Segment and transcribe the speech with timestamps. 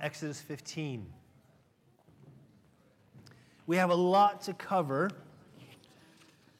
[0.00, 1.06] Exodus 15.
[3.66, 5.10] We have a lot to cover,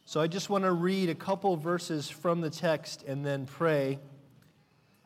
[0.04, 3.98] so I just want to read a couple verses from the text and then pray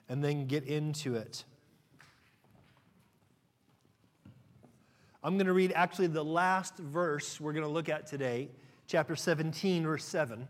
[0.08, 1.44] and then get into it.
[5.24, 8.50] I'm going to read actually the last verse we're going to look at today,
[8.88, 10.48] chapter 17, verse 7.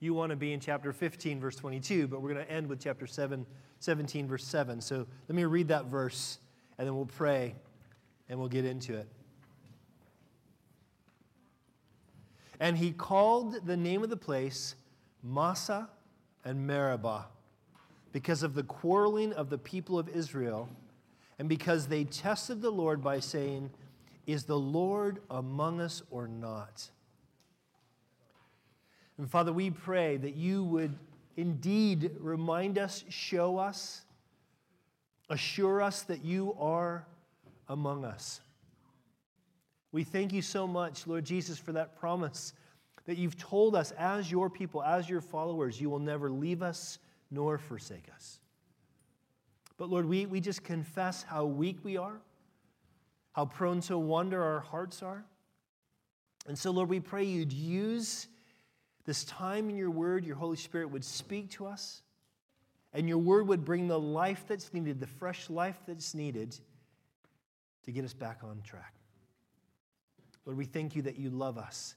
[0.00, 2.80] You want to be in chapter 15, verse 22, but we're going to end with
[2.80, 3.46] chapter 7,
[3.78, 4.80] 17, verse 7.
[4.80, 6.38] So let me read that verse
[6.78, 7.54] and then we'll pray
[8.28, 9.08] and we'll get into it.
[12.60, 14.74] And he called the name of the place
[15.22, 15.88] Massah
[16.44, 17.26] and Meribah
[18.12, 20.68] because of the quarreling of the people of Israel
[21.38, 23.70] and because they tested the Lord by saying,
[24.26, 26.90] Is the Lord among us or not?
[29.18, 30.96] And Father, we pray that you would
[31.36, 34.03] indeed remind us, show us,
[35.28, 37.06] assure us that you are
[37.68, 38.40] among us.
[39.92, 42.52] We thank you so much, Lord Jesus, for that promise
[43.06, 46.98] that you've told us as your people, as your followers, you will never leave us
[47.30, 48.40] nor forsake us.
[49.76, 52.20] But Lord, we, we just confess how weak we are,
[53.32, 55.24] how prone to wander our hearts are.
[56.46, 58.28] And so, Lord, we pray you'd use
[59.04, 62.02] this time in your word, your Holy Spirit would speak to us
[62.94, 66.56] and your word would bring the life that's needed, the fresh life that's needed
[67.84, 68.94] to get us back on track.
[70.46, 71.96] Lord, we thank you that you love us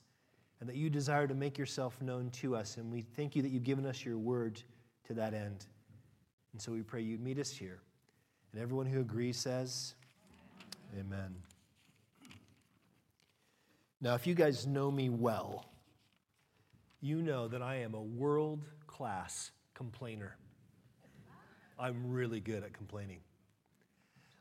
[0.59, 2.77] and that you desire to make yourself known to us.
[2.77, 4.61] And we thank you that you've given us your word
[5.05, 5.67] to that end.
[6.53, 7.79] And so we pray you'd meet us here.
[8.51, 9.93] And everyone who agrees says,
[10.97, 11.35] Amen.
[14.01, 15.65] Now, if you guys know me well,
[17.01, 20.37] you know that I am a world class complainer.
[21.79, 23.19] I'm really good at complaining.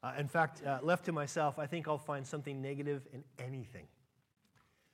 [0.02, 3.86] Uh, in fact, uh, left to myself, I think I'll find something negative in anything.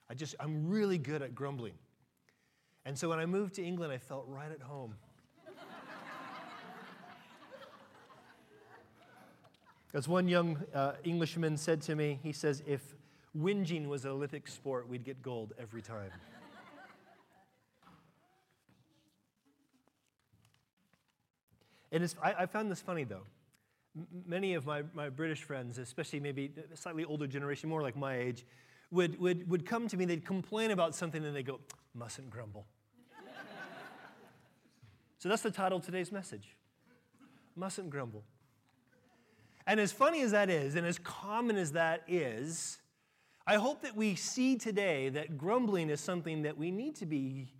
[0.08, 1.74] I just, I'm really good at grumbling.
[2.84, 4.94] And so when I moved to England, I felt right at home.
[9.94, 12.94] As one young uh, Englishman said to me, he says, if
[13.38, 16.10] whinging was an Olympic sport, we'd get gold every time.
[21.92, 23.26] And I, I, found this funny, though.
[23.94, 27.96] M- many of my, my British friends, especially maybe a slightly older generation, more like
[27.96, 28.46] my age,
[28.90, 31.60] would, would, would come to me, they'd complain about something, and they go,
[31.94, 32.66] mustn't grumble.
[35.18, 36.56] so that's the title of today's message
[37.54, 38.24] Mustn't Grumble.
[39.66, 42.78] And as funny as that is, and as common as that is,
[43.46, 47.52] I hope that we see today that grumbling is something that we need to be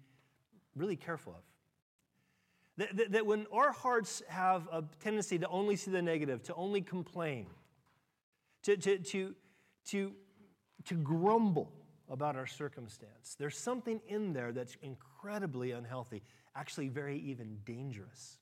[0.75, 1.52] really careful of.
[2.79, 6.55] That, that, that, when our hearts have a tendency to only see the negative, to
[6.55, 7.47] only complain,
[8.63, 9.35] to, to, to,
[9.89, 10.13] to,
[10.87, 11.71] to grumble
[12.09, 16.23] about our circumstance, there's something in there that's incredibly unhealthy,
[16.57, 18.39] actually, very even dangerous.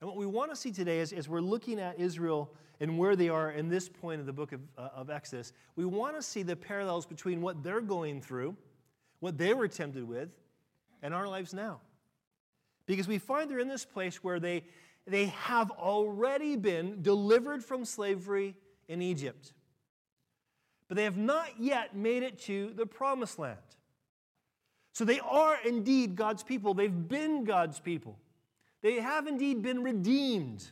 [0.00, 3.16] And what we want to see today is, as we're looking at Israel and where
[3.16, 6.22] they are in this point of the book of, uh, of Exodus, we want to
[6.22, 8.56] see the parallels between what they're going through,
[9.20, 10.28] what they were tempted with,
[11.02, 11.80] and our lives now.
[12.92, 14.64] Because we find they're in this place where they,
[15.06, 18.54] they have already been delivered from slavery
[18.86, 19.54] in Egypt.
[20.88, 23.56] But they have not yet made it to the promised land.
[24.92, 26.74] So they are indeed God's people.
[26.74, 28.18] They've been God's people.
[28.82, 30.70] They have indeed been redeemed.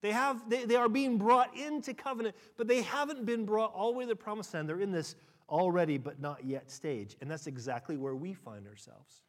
[0.00, 3.92] They, have, they, they are being brought into covenant, but they haven't been brought all
[3.92, 4.70] the way to the promised land.
[4.70, 5.16] They're in this
[5.50, 7.16] already but not yet stage.
[7.20, 9.20] And that's exactly where we find ourselves.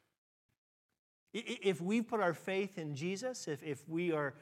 [1.32, 4.34] If we put our faith in Jesus, if, if we are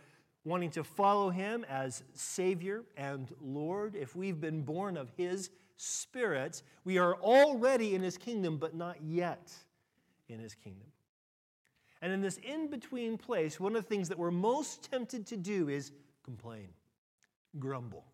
[0.45, 6.63] wanting to follow him as Savior and Lord, if we've been born of his Spirit,
[6.85, 9.53] we are already in his kingdom, but not yet
[10.29, 10.89] in his kingdom.
[12.01, 15.37] And in this in between place, one of the things that we're most tempted to
[15.37, 15.93] do is
[16.25, 16.69] complain,
[17.59, 18.05] grumble.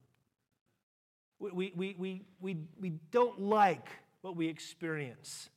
[1.38, 3.88] We, we, we, we, we don't like
[4.22, 5.50] what we experience,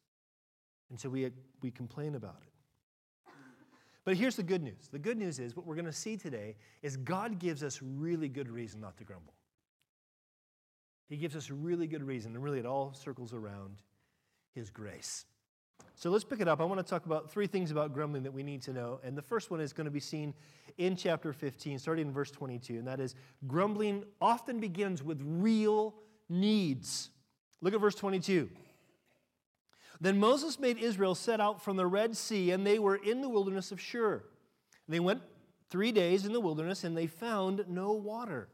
[0.89, 1.31] and so we,
[1.61, 2.56] we complain about it.
[4.07, 6.55] But here's the good news the good news is what we're going to see today
[6.81, 9.33] is God gives us really good reason not to grumble.
[11.09, 13.81] He gives us really good reason, and really it all circles around
[14.55, 15.25] His grace.
[15.95, 16.61] So let's pick it up.
[16.61, 19.01] I want to talk about three things about grumbling that we need to know.
[19.03, 20.33] And the first one is going to be seen
[20.77, 23.13] in chapter 15, starting in verse 22, and that is
[23.45, 25.95] grumbling often begins with real
[26.29, 27.09] needs.
[27.59, 28.49] Look at verse 22.
[29.99, 33.29] Then Moses made Israel set out from the Red Sea, and they were in the
[33.29, 34.23] wilderness of Shur.
[34.87, 35.21] They went
[35.69, 38.49] three days in the wilderness, and they found no water.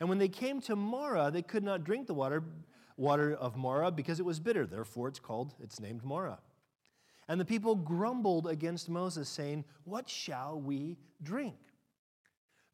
[0.00, 2.42] And when they came to Marah, they could not drink the water,
[2.96, 4.66] water of Marah because it was bitter.
[4.66, 6.40] Therefore, it's called, it's named Marah.
[7.28, 11.54] And the people grumbled against Moses, saying, What shall we drink?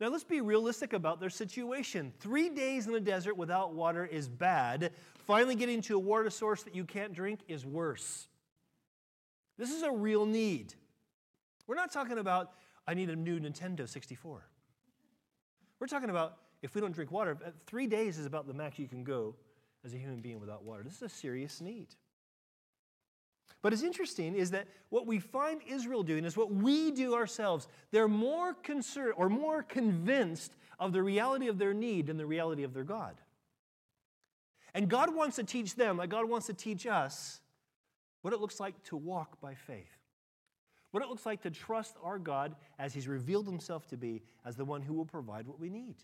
[0.01, 2.13] Now, let's be realistic about their situation.
[2.21, 4.93] Three days in the desert without water is bad.
[5.29, 8.29] Finally, getting to a water source that you can't drink is worse.
[9.59, 10.73] This is a real need.
[11.67, 12.53] We're not talking about,
[12.87, 14.49] I need a new Nintendo 64.
[15.79, 18.79] We're talking about, if we don't drink water, uh, three days is about the max
[18.79, 19.35] you can go
[19.85, 20.83] as a human being without water.
[20.83, 21.89] This is a serious need.
[23.61, 27.69] But it's interesting is that what we find Israel doing is what we do ourselves.
[27.91, 32.63] They're more concerned or more convinced of the reality of their need than the reality
[32.63, 33.21] of their God.
[34.75, 37.41] And God wants to teach them, like God wants to teach us,
[38.23, 39.97] what it looks like to walk by faith.
[40.91, 44.57] What it looks like to trust our God as He's revealed Himself to be as
[44.57, 45.97] the one who will provide what we need,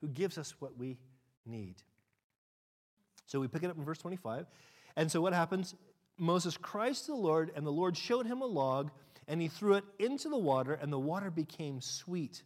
[0.00, 0.98] who gives us what we
[1.44, 1.76] need.
[3.26, 4.46] So we pick it up in verse 25.
[4.96, 5.74] And so what happens?
[6.18, 8.90] Moses cries to the Lord, and the Lord showed him a log,
[9.28, 12.42] and he threw it into the water, and the water became sweet.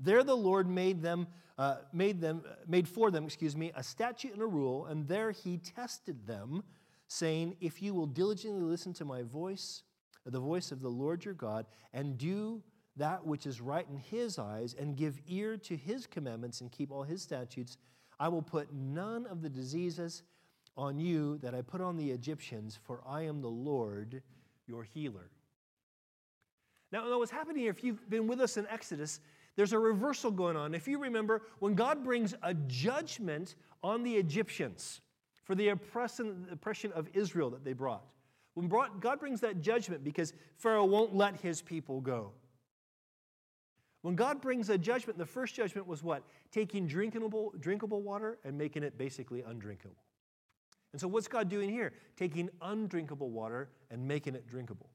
[0.00, 4.32] There the Lord made them, uh, made them, made for them, excuse me, a statute
[4.32, 6.62] and a rule, and there he tested them,
[7.08, 9.82] saying, If you will diligently listen to my voice,
[10.24, 12.62] the voice of the Lord your God, and do
[12.96, 16.92] that which is right in his eyes, and give ear to his commandments, and keep
[16.92, 17.76] all his statutes,
[18.20, 20.22] I will put none of the diseases
[20.76, 24.22] on you that I put on the Egyptians, for I am the Lord
[24.66, 25.30] your healer.
[26.90, 29.20] Now, what's happening here, if you've been with us in Exodus,
[29.58, 30.72] there's a reversal going on.
[30.72, 35.00] If you remember, when God brings a judgment on the Egyptians
[35.42, 38.04] for the oppression of Israel that they brought,
[38.54, 42.30] when God brings that judgment because Pharaoh won't let his people go.
[44.02, 46.22] When God brings a judgment, the first judgment was what?
[46.52, 49.96] Taking drinkable, drinkable water and making it basically undrinkable.
[50.92, 51.94] And so, what's God doing here?
[52.16, 54.88] Taking undrinkable water and making it drinkable.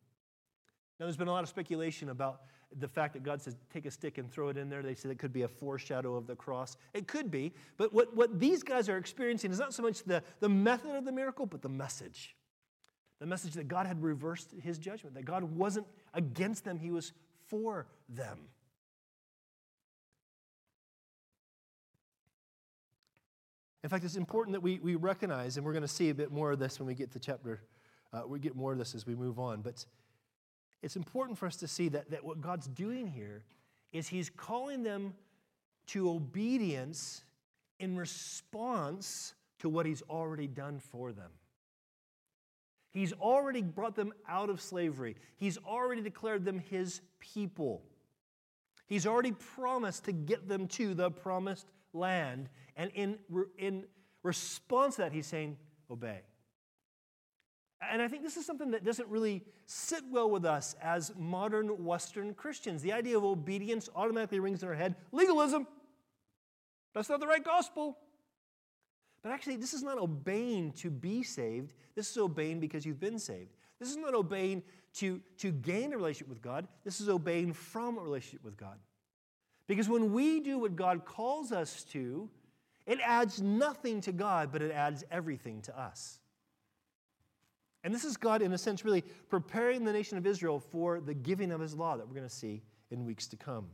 [1.00, 2.44] Now, there's been a lot of speculation about
[2.79, 4.81] the fact that God says, take a stick and throw it in there.
[4.81, 6.77] They say it could be a foreshadow of the cross.
[6.93, 7.53] It could be.
[7.77, 11.05] But what, what these guys are experiencing is not so much the, the method of
[11.05, 12.35] the miracle, but the message.
[13.19, 17.13] The message that God had reversed his judgment, that God wasn't against them, he was
[17.47, 18.39] for them.
[23.83, 26.31] In fact, it's important that we, we recognize, and we're going to see a bit
[26.31, 27.61] more of this when we get to chapter,
[28.13, 29.85] uh, we get more of this as we move on, but
[30.83, 33.44] it's important for us to see that, that what God's doing here
[33.91, 35.13] is He's calling them
[35.88, 37.24] to obedience
[37.80, 41.31] in response to what He's already done for them.
[42.91, 47.81] He's already brought them out of slavery, He's already declared them His people.
[48.86, 52.50] He's already promised to get them to the promised land.
[52.75, 53.18] And in,
[53.57, 53.86] in
[54.21, 55.57] response to that, he's saying,
[55.89, 56.21] obey.
[57.91, 61.83] And I think this is something that doesn't really sit well with us as modern
[61.83, 62.81] Western Christians.
[62.81, 65.68] The idea of obedience automatically rings in our head legalism.
[66.94, 67.97] That's not the right gospel.
[69.24, 71.74] But actually, this is not obeying to be saved.
[71.95, 73.56] This is obeying because you've been saved.
[73.80, 74.63] This is not obeying
[74.95, 76.68] to, to gain a relationship with God.
[76.83, 78.77] This is obeying from a relationship with God.
[79.67, 82.29] Because when we do what God calls us to,
[82.86, 86.19] it adds nothing to God, but it adds everything to us.
[87.83, 91.13] And this is God, in a sense, really preparing the nation of Israel for the
[91.13, 92.61] giving of his law that we're going to see
[92.91, 93.67] in weeks to come.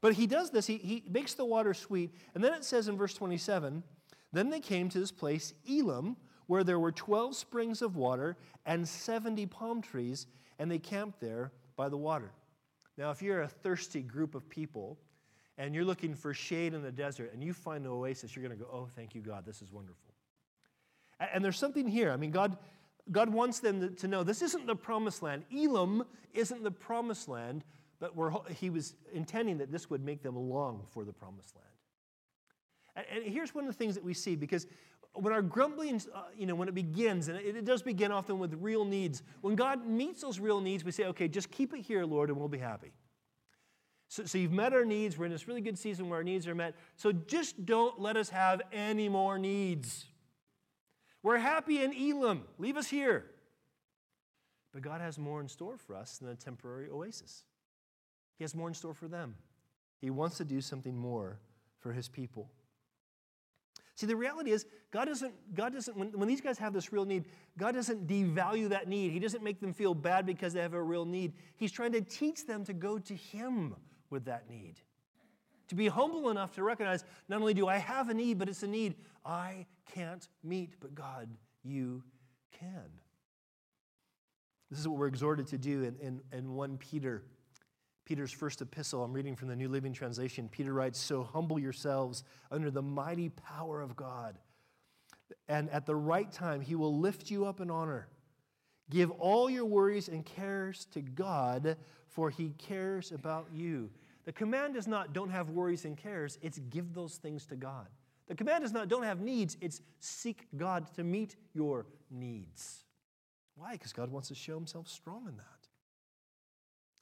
[0.00, 2.14] But he does this, he, he makes the water sweet.
[2.34, 3.82] And then it says in verse 27
[4.32, 8.36] Then they came to this place, Elim, where there were 12 springs of water
[8.66, 10.26] and 70 palm trees,
[10.58, 12.32] and they camped there by the water.
[12.98, 14.98] Now, if you're a thirsty group of people
[15.56, 18.58] and you're looking for shade in the desert and you find an oasis, you're going
[18.58, 20.09] to go, oh, thank you, God, this is wonderful.
[21.20, 22.10] And there's something here.
[22.10, 22.56] I mean, God,
[23.12, 25.44] God wants them to know this isn't the promised land.
[25.50, 27.64] Elim isn't the promised land,
[27.98, 28.14] but
[28.50, 33.06] he was intending that this would make them long for the promised land.
[33.12, 34.66] And, here's one of the things that we see because
[35.14, 38.38] when our grumbling, uh, you know, when it begins, and it, it, does begin often
[38.38, 41.80] with real needs, when God meets those real needs, we say, okay, just keep it
[41.80, 42.92] here, Lord, and we'll be happy.
[44.08, 45.18] So, so you've met our needs.
[45.18, 46.74] We're in this really good season where our needs are met.
[46.96, 50.06] So just don't let us have any more needs.
[51.22, 52.44] We're happy in Elim.
[52.58, 53.26] Leave us here.
[54.72, 57.44] But God has more in store for us than a temporary oasis.
[58.38, 59.34] He has more in store for them.
[60.00, 61.38] He wants to do something more
[61.78, 62.50] for his people.
[63.96, 67.04] See, the reality is, God doesn't, God doesn't when, when these guys have this real
[67.04, 67.26] need,
[67.58, 69.12] God doesn't devalue that need.
[69.12, 71.34] He doesn't make them feel bad because they have a real need.
[71.56, 73.76] He's trying to teach them to go to Him
[74.08, 74.80] with that need,
[75.70, 78.64] To be humble enough to recognize not only do I have a need, but it's
[78.64, 81.28] a need I can't meet, but God,
[81.62, 82.02] you
[82.50, 82.90] can.
[84.68, 87.22] This is what we're exhorted to do in, in, in 1 Peter.
[88.04, 90.48] Peter's first epistle, I'm reading from the New Living Translation.
[90.48, 94.38] Peter writes, So humble yourselves under the mighty power of God,
[95.48, 98.08] and at the right time, he will lift you up in honor.
[98.90, 101.76] Give all your worries and cares to God,
[102.08, 103.90] for he cares about you.
[104.30, 107.88] The command is not don't have worries and cares, it's give those things to God.
[108.28, 112.84] The command is not don't have needs, it's seek God to meet your needs.
[113.56, 113.72] Why?
[113.72, 115.66] Because God wants to show himself strong in that.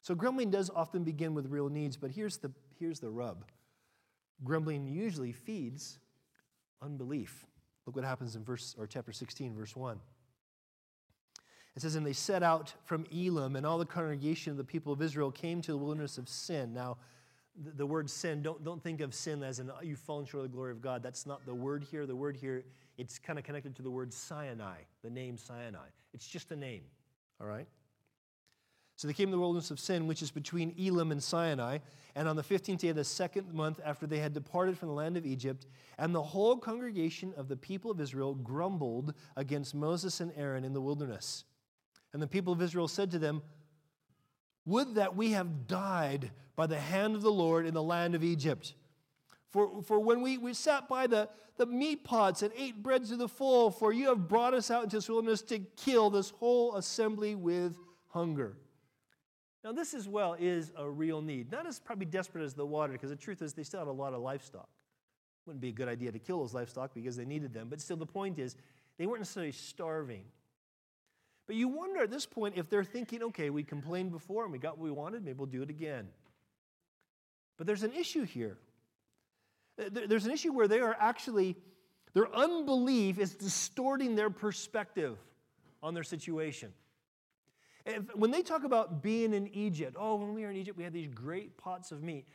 [0.01, 3.45] So grumbling does often begin with real needs, but here's the, here's the rub
[4.43, 5.99] grumbling usually feeds
[6.81, 7.45] unbelief.
[7.85, 10.01] Look what happens in verse or chapter 16, verse 1.
[11.77, 14.95] It says, And they set out from Elim, and all the congregation of the people
[14.95, 16.73] of Israel came to the wilderness of Sin.
[16.73, 16.97] Now,
[17.77, 20.55] the, word sin, don't, don't think of sin as in you've fallen short of the
[20.55, 21.03] glory of God.
[21.03, 22.07] That's not the word here.
[22.07, 22.65] The word here,
[22.97, 25.87] it's kind of connected to the word Sinai, the name Sinai.
[26.15, 26.83] It's just a name,
[27.41, 27.67] all right?
[28.97, 31.79] So they came to the wilderness of Sin, which is between Elim and Sinai.
[32.17, 34.95] And on the 15th day of the second month after they had departed from the
[34.95, 35.67] land of Egypt,
[35.99, 40.73] and the whole congregation of the people of Israel grumbled against Moses and Aaron in
[40.73, 41.45] the wilderness.
[42.13, 43.41] And the people of Israel said to them,
[44.69, 48.25] Would that we have died by the hand of the Lord in the land of
[48.25, 48.75] Egypt.
[49.51, 53.17] For, for when we, we sat by the, the meat pots and ate bread to
[53.17, 56.75] the full, for you have brought us out into this wilderness to kill this whole
[56.75, 58.57] assembly with hunger.
[59.63, 61.53] Now, this as well is a real need.
[61.53, 63.93] Not as probably desperate as the water, because the truth is they still had a
[63.93, 64.69] lot of livestock.
[65.47, 67.69] Wouldn't be a good idea to kill those livestock because they needed them.
[67.71, 68.57] But still, the point is,
[68.99, 70.25] they weren't necessarily starving.
[71.49, 74.59] But you wonder at this point if they're thinking, okay, we complained before and we
[74.59, 76.07] got what we wanted, maybe we'll do it again.
[77.57, 78.59] But there's an issue here.
[79.77, 81.57] There's an issue where they are actually,
[82.13, 85.17] their unbelief is distorting their perspective
[85.83, 86.73] on their situation.
[87.87, 90.85] If, when they talk about being in Egypt, oh, when we were in Egypt, we
[90.85, 92.27] had these great pots of meat.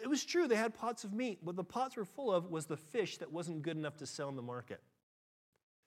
[0.00, 1.38] It was true, they had pots of meat.
[1.42, 4.28] What the pots were full of was the fish that wasn't good enough to sell
[4.28, 4.80] in the market.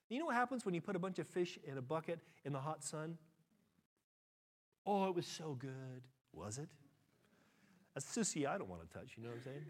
[0.09, 2.53] You know what happens when you put a bunch of fish in a bucket in
[2.53, 3.17] the hot sun?
[4.85, 6.01] Oh, it was so good.
[6.33, 6.69] Was it?
[7.93, 9.65] That's sushi I don't want to touch, you know what I'm saying?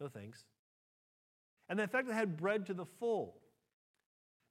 [0.00, 0.44] No thanks.
[1.68, 3.36] And the fact that they had bread to the full.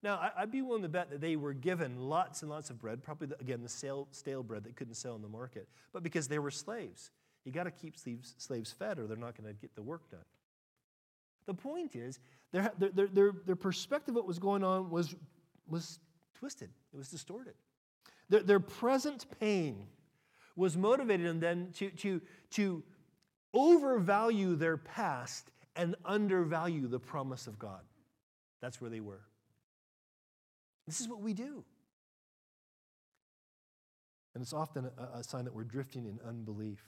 [0.02, 3.02] Now, I'd be willing to bet that they were given lots and lots of bread,
[3.02, 6.38] probably, again, the stale, stale bread that couldn't sell in the market, but because they
[6.38, 7.10] were slaves.
[7.44, 10.10] You got to keep slaves, slaves fed or they're not going to get the work
[10.10, 10.24] done.
[11.46, 12.18] The point is,
[12.56, 15.14] their, their, their, their perspective of what was going on was,
[15.68, 15.98] was
[16.38, 17.54] twisted, it was distorted.
[18.30, 19.86] Their, their present pain
[20.56, 22.22] was motivated in them to, to,
[22.52, 22.82] to
[23.52, 27.82] overvalue their past and undervalue the promise of God.
[28.62, 29.20] That's where they were.
[30.86, 31.62] This is what we do.
[34.34, 36.82] And it's often a, a sign that we're drifting in unbelief.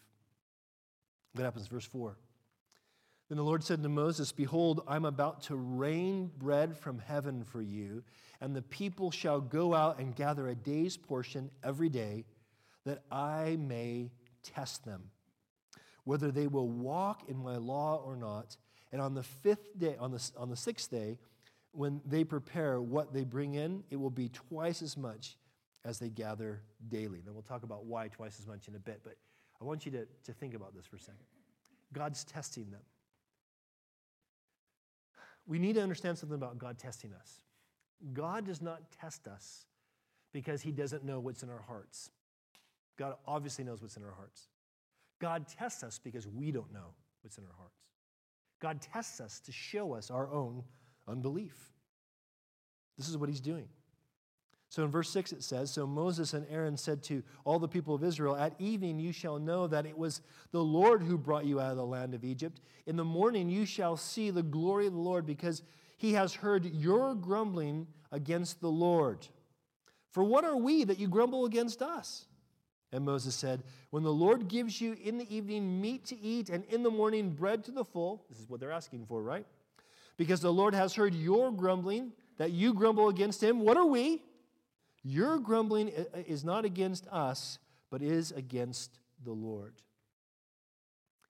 [1.34, 1.66] What happens?
[1.66, 2.16] Verse 4.
[3.28, 7.60] Then the Lord said to Moses, Behold, I'm about to rain bread from heaven for
[7.60, 8.02] you,
[8.40, 12.24] and the people shall go out and gather a day's portion every day,
[12.86, 14.10] that I may
[14.42, 15.10] test them,
[16.04, 18.56] whether they will walk in my law or not.
[18.92, 21.18] And on the fifth day, on the, on the sixth day,
[21.72, 25.36] when they prepare what they bring in, it will be twice as much
[25.84, 27.20] as they gather daily.
[27.22, 29.16] Then we'll talk about why twice as much in a bit, but
[29.60, 31.26] I want you to, to think about this for a second.
[31.92, 32.80] God's testing them
[35.48, 37.40] we need to understand something about God testing us.
[38.12, 39.64] God does not test us
[40.32, 42.10] because he doesn't know what's in our hearts.
[42.98, 44.48] God obviously knows what's in our hearts.
[45.20, 47.80] God tests us because we don't know what's in our hearts.
[48.60, 50.62] God tests us to show us our own
[51.08, 51.72] unbelief.
[52.98, 53.68] This is what he's doing.
[54.68, 57.94] So in verse 6 it says So Moses and Aaron said to all the people
[57.94, 60.20] of Israel, At evening you shall know that it was
[60.52, 62.60] the Lord who brought you out of the land of Egypt.
[62.86, 65.62] In the morning you shall see the glory of the Lord, because
[65.96, 69.26] he has heard your grumbling against the Lord.
[70.10, 72.26] For what are we that you grumble against us?
[72.92, 76.64] And Moses said, When the Lord gives you in the evening meat to eat, and
[76.66, 79.46] in the morning bread to the full, this is what they're asking for, right?
[80.16, 83.60] Because the Lord has heard your grumbling, that you grumble against him.
[83.60, 84.22] What are we?
[85.02, 85.88] Your grumbling
[86.26, 87.58] is not against us,
[87.90, 89.74] but is against the Lord.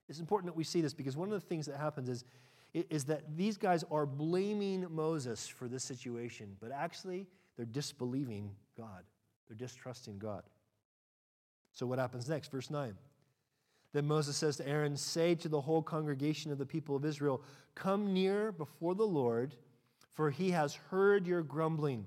[0.08, 2.24] It's important that we see this because one of the things that happens is,
[2.72, 9.04] is that these guys are blaming Moses for this situation, but actually they're disbelieving God.
[9.48, 10.42] They're distrusting God.
[11.72, 12.50] So what happens next?
[12.50, 12.94] Verse 9.
[13.92, 17.42] Then Moses says to Aaron, Say to the whole congregation of the people of Israel,
[17.74, 19.54] Come near before the Lord,
[20.12, 22.06] for he has heard your grumbling.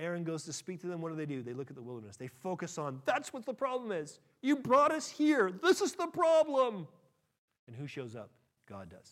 [0.00, 1.00] Aaron goes to speak to them.
[1.00, 1.42] What do they do?
[1.42, 2.16] They look at the wilderness.
[2.16, 4.18] They focus on that's what the problem is.
[4.42, 5.52] You brought us here.
[5.62, 6.88] This is the problem.
[7.66, 8.30] And who shows up?
[8.68, 9.10] God does.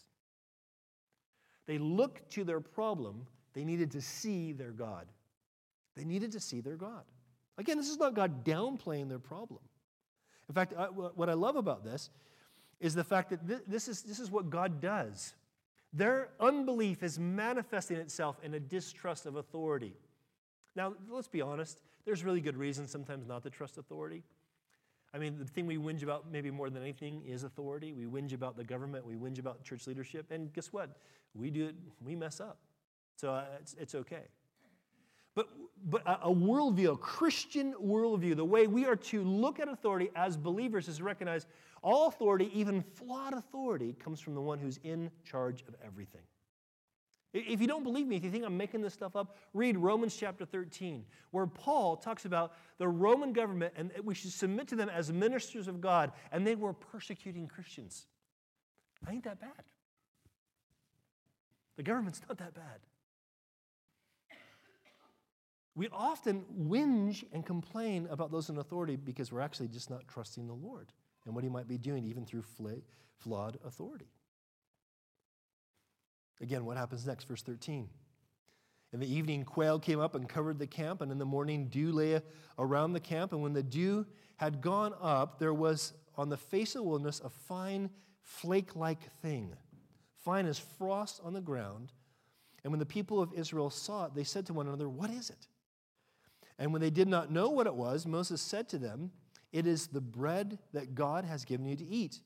[1.67, 3.27] They look to their problem.
[3.55, 5.07] They needed to see their God.
[5.97, 7.05] They needed to see their God.
[7.59, 9.61] Again, this is not God downplaying their problem.
[10.49, 12.11] In fact, I, what I love about this
[12.81, 15.35] is the fact that th- this, is, this is what God does.
[15.93, 19.95] Their unbelief is manifesting itself in a distrust of authority.
[20.75, 24.23] Now, let's be honest, there's really good reasons sometimes not to trust authority.
[25.15, 27.93] I mean, the thing we whinge about maybe more than anything is authority.
[27.93, 30.97] We whinge about the government, we whinge about church leadership, and guess what?
[31.35, 31.75] We do it,
[32.05, 32.59] we mess up.
[33.17, 34.23] So uh, it's, it's okay.
[35.35, 35.49] But,
[35.85, 40.11] but a, a worldview, a Christian worldview, the way we are to look at authority
[40.17, 41.47] as believers is to recognize
[41.83, 46.23] all authority, even flawed authority, comes from the one who's in charge of everything.
[47.33, 50.15] If you don't believe me, if you think I'm making this stuff up, read Romans
[50.15, 54.91] chapter 13, where Paul talks about the Roman government and we should submit to them
[54.91, 58.07] as ministers of God, and they were persecuting Christians.
[59.07, 59.65] I ain't that bad.
[61.77, 62.81] The government's not that bad.
[65.75, 70.47] We often whinge and complain about those in authority because we're actually just not trusting
[70.47, 70.93] the Lord
[71.25, 72.45] and what He might be doing, even through
[73.17, 74.11] flawed authority.
[76.43, 77.25] Again, what happens next?
[77.25, 77.89] Verse 13.
[78.93, 81.93] In the evening, quail came up and covered the camp, and in the morning, dew
[81.93, 82.21] lay
[82.59, 83.33] around the camp.
[83.33, 84.05] And when the dew
[84.37, 87.89] had gone up, there was on the face of the wilderness a fine
[88.21, 89.55] flake like thing,
[90.25, 91.93] fine as frost on the ground.
[92.65, 95.31] And when the people of Israel saw it, they said to one another, What is
[95.31, 95.47] it?
[96.59, 99.11] And when they did not know what it was, Moses said to them,
[99.53, 102.21] It is the bread that God has given you to eat.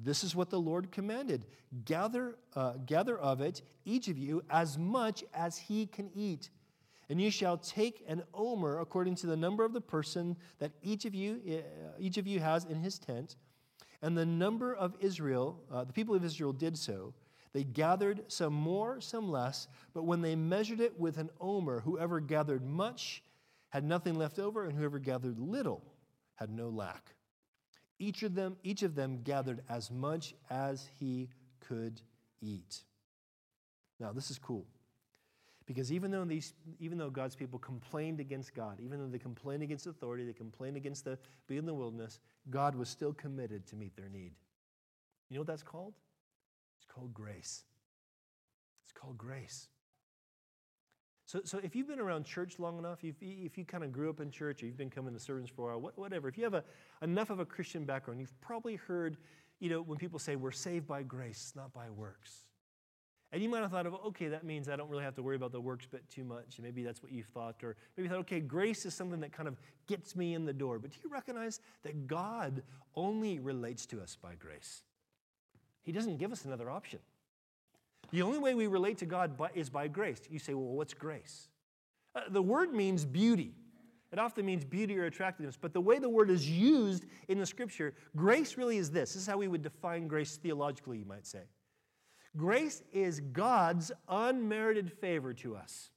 [0.00, 1.44] This is what the Lord commanded
[1.84, 6.50] gather, uh, gather of it, each of you, as much as he can eat.
[7.10, 11.04] And you shall take an omer according to the number of the person that each
[11.04, 13.36] of you, uh, each of you has in his tent.
[14.02, 17.14] And the number of Israel, uh, the people of Israel did so.
[17.52, 22.20] They gathered some more, some less, but when they measured it with an omer, whoever
[22.20, 23.22] gathered much
[23.70, 25.82] had nothing left over, and whoever gathered little
[26.36, 27.14] had no lack.
[27.98, 31.28] Each of them, each of them gathered as much as he
[31.60, 32.00] could
[32.40, 32.82] eat.
[33.98, 34.64] Now, this is cool.
[35.66, 39.62] Because even though, these, even though God's people complained against God, even though they complained
[39.62, 43.76] against authority, they complained against the being in the wilderness, God was still committed to
[43.76, 44.32] meet their need.
[45.28, 45.92] You know what that's called?
[46.78, 47.64] It's called grace.
[48.84, 49.68] It's called grace.
[51.28, 54.08] So, so if you've been around church long enough, if, if you kind of grew
[54.08, 56.44] up in church, or you've been coming to sermons for a while, whatever, if you
[56.44, 56.64] have a,
[57.02, 59.18] enough of a Christian background, you've probably heard,
[59.60, 62.46] you know, when people say we're saved by grace, not by works.
[63.30, 65.36] And you might have thought of, okay, that means I don't really have to worry
[65.36, 66.56] about the works bit too much.
[66.56, 67.62] And maybe that's what you thought.
[67.62, 70.54] Or maybe you thought, okay, grace is something that kind of gets me in the
[70.54, 70.78] door.
[70.78, 72.62] But do you recognize that God
[72.94, 74.82] only relates to us by grace?
[75.82, 77.00] He doesn't give us another option.
[78.10, 80.20] The only way we relate to God is by grace.
[80.30, 81.48] You say, well, what's grace?
[82.14, 83.54] Uh, the word means beauty.
[84.10, 87.44] It often means beauty or attractiveness, but the way the word is used in the
[87.44, 89.12] scripture, grace really is this.
[89.12, 91.42] This is how we would define grace theologically, you might say.
[92.36, 95.90] Grace is God's unmerited favor to us.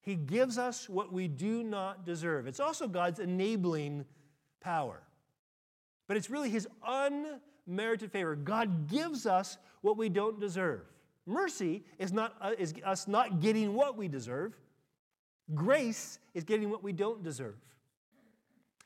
[0.00, 2.46] He gives us what we do not deserve.
[2.46, 4.06] It's also God's enabling
[4.60, 5.02] power.
[6.06, 8.36] But it's really His unmerited favor.
[8.36, 10.82] God gives us what we don't deserve.
[11.26, 14.56] Mercy is, not, uh, is us not getting what we deserve.
[15.54, 17.56] Grace is getting what we don't deserve.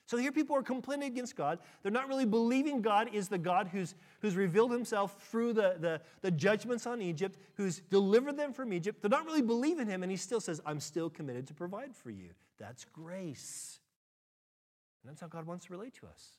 [0.07, 1.61] So here people are complaining against God.
[1.83, 6.00] They're not really believing God is the God who's, who's revealed himself through the, the,
[6.20, 9.00] the judgments on Egypt, who's delivered them from Egypt.
[9.00, 12.11] They're not really believing him, and he still says, I'm still committed to provide for
[12.11, 12.31] you.
[12.59, 13.79] That's grace.
[15.05, 16.38] And that's how God wants to relate to us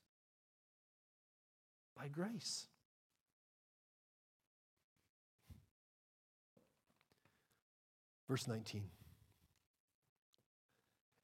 [1.97, 2.67] by grace.
[8.31, 8.85] Verse 19.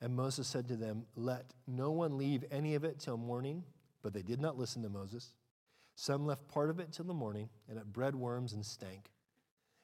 [0.01, 3.63] And Moses said to them, Let no one leave any of it till morning.
[4.03, 5.31] But they did not listen to Moses.
[5.95, 9.09] Some left part of it till the morning, and it bred worms and stank.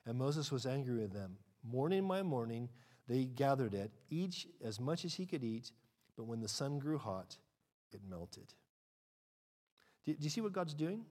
[0.05, 1.37] And Moses was angry with them.
[1.63, 2.67] Morning by morning,
[3.07, 5.71] they gathered it, each as much as he could eat,
[6.17, 7.37] but when the sun grew hot,
[7.93, 8.53] it melted.
[10.03, 11.05] Do, do you see what God's doing?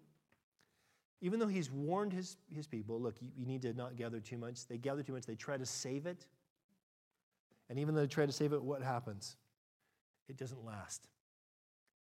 [1.23, 4.37] Even though he's warned his, his people, look, you, you need to not gather too
[4.37, 6.27] much, they gather too much, they try to save it.
[7.71, 9.37] And even though they try to save it, what happens?
[10.29, 11.07] It doesn't last.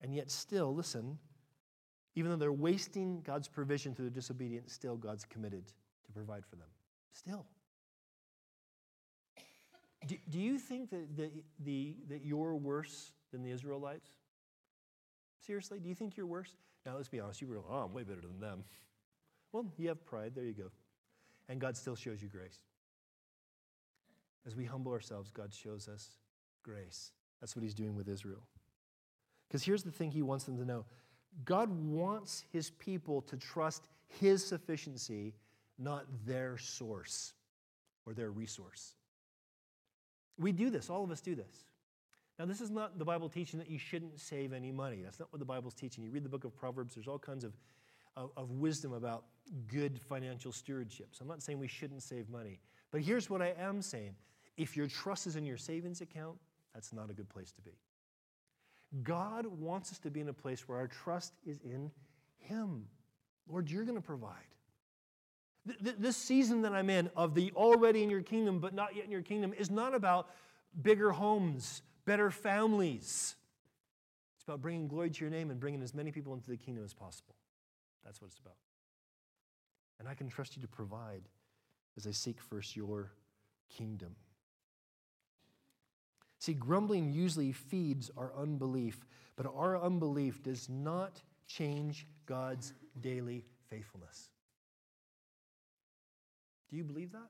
[0.02, 1.18] And yet, still, listen,
[2.14, 5.66] even though they're wasting God's provision through their disobedience, still God's committed
[6.04, 6.68] to provide for them.
[7.12, 7.46] Still.
[10.06, 11.30] Do, do you think that, the,
[11.64, 14.10] the, that you're worse than the Israelites?
[15.40, 16.54] Seriously, do you think you're worse?
[16.84, 17.40] Now, let's be honest.
[17.40, 18.64] You were, oh, I'm way better than them.
[19.52, 20.32] Well, you have pride.
[20.34, 20.70] There you go.
[21.48, 22.58] And God still shows you grace.
[24.46, 26.18] As we humble ourselves, God shows us
[26.62, 27.12] grace.
[27.40, 28.42] That's what He's doing with Israel.
[29.48, 30.84] Because here's the thing He wants them to know
[31.44, 35.34] God wants His people to trust His sufficiency,
[35.78, 37.32] not their source
[38.06, 38.94] or their resource.
[40.38, 41.64] We do this, all of us do this.
[42.38, 45.00] Now, this is not the Bible teaching that you shouldn't save any money.
[45.02, 46.04] That's not what the Bible's teaching.
[46.04, 47.52] You read the book of Proverbs, there's all kinds of,
[48.18, 49.24] of, of wisdom about
[49.68, 51.08] good financial stewardship.
[51.12, 52.58] So I'm not saying we shouldn't save money.
[52.90, 54.14] But here's what I am saying
[54.56, 56.36] if your trust is in your savings account,
[56.74, 57.78] that's not a good place to be.
[59.02, 61.90] God wants us to be in a place where our trust is in
[62.38, 62.86] Him.
[63.48, 64.32] Lord, you're going to provide.
[65.80, 69.10] This season that I'm in of the already in your kingdom but not yet in
[69.10, 70.30] your kingdom is not about
[70.80, 73.36] bigger homes, better families.
[74.36, 76.84] It's about bringing glory to your name and bringing as many people into the kingdom
[76.84, 77.34] as possible.
[78.08, 78.56] That's what it's about.
[80.00, 81.28] And I can trust you to provide
[81.98, 83.12] as I seek first your
[83.68, 84.16] kingdom.
[86.38, 89.04] See, grumbling usually feeds our unbelief,
[89.36, 94.30] but our unbelief does not change God's daily faithfulness.
[96.70, 97.28] Do you believe that?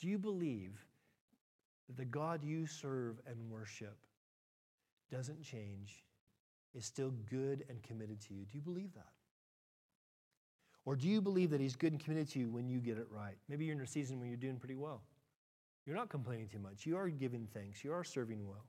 [0.00, 0.84] Do you believe
[1.86, 3.96] that the God you serve and worship
[5.08, 6.02] doesn't change,
[6.74, 8.44] is still good and committed to you?
[8.44, 9.12] Do you believe that?
[10.84, 13.06] Or do you believe that He's good and committed to you when you get it
[13.10, 13.36] right?
[13.48, 15.02] Maybe you're in a season when you're doing pretty well.
[15.86, 16.86] You're not complaining too much.
[16.86, 17.84] You are giving thanks.
[17.84, 18.66] You are serving well.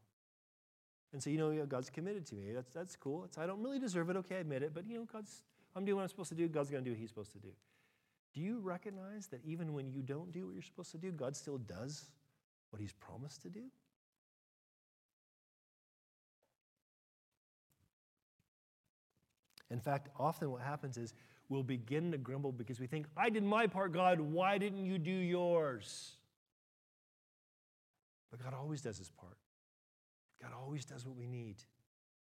[1.13, 2.51] And so, you know, God's committed to me.
[2.53, 3.25] That's, that's cool.
[3.25, 4.15] It's, I don't really deserve it.
[4.17, 4.73] Okay, I admit it.
[4.73, 5.43] But, you know, God's,
[5.75, 6.47] I'm doing what I'm supposed to do.
[6.47, 7.49] God's going to do what He's supposed to do.
[8.33, 11.35] Do you recognize that even when you don't do what you're supposed to do, God
[11.35, 12.05] still does
[12.69, 13.63] what He's promised to do?
[19.71, 21.13] In fact, often what happens is
[21.49, 24.97] we'll begin to grumble because we think, I did my part, God, why didn't you
[24.97, 26.11] do yours?
[28.29, 29.37] But God always does his part.
[30.41, 31.57] God always does what we need.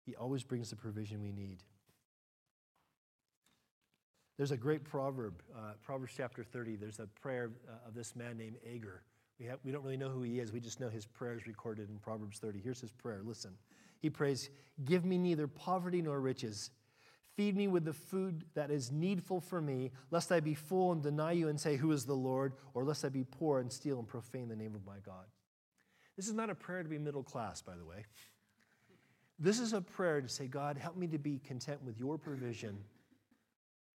[0.05, 1.63] He always brings the provision we need.
[4.37, 6.77] There's a great proverb, uh, Proverbs chapter 30.
[6.77, 9.03] There's a prayer uh, of this man named Agur.
[9.39, 10.53] We, have, we don't really know who he is.
[10.53, 12.61] We just know his prayers recorded in Proverbs 30.
[12.63, 13.21] Here's his prayer.
[13.25, 13.53] Listen.
[14.01, 14.49] He prays,
[14.85, 16.71] Give me neither poverty nor riches.
[17.39, 21.01] Feed me with the food that is needful for me, lest I be full and
[21.01, 22.55] deny you and say, Who is the Lord?
[22.75, 25.25] Or lest I be poor and steal and profane the name of my God.
[26.17, 28.07] This is not a prayer to be middle class, by the way.
[29.39, 32.77] This is a prayer to say, God, help me to be content with your provision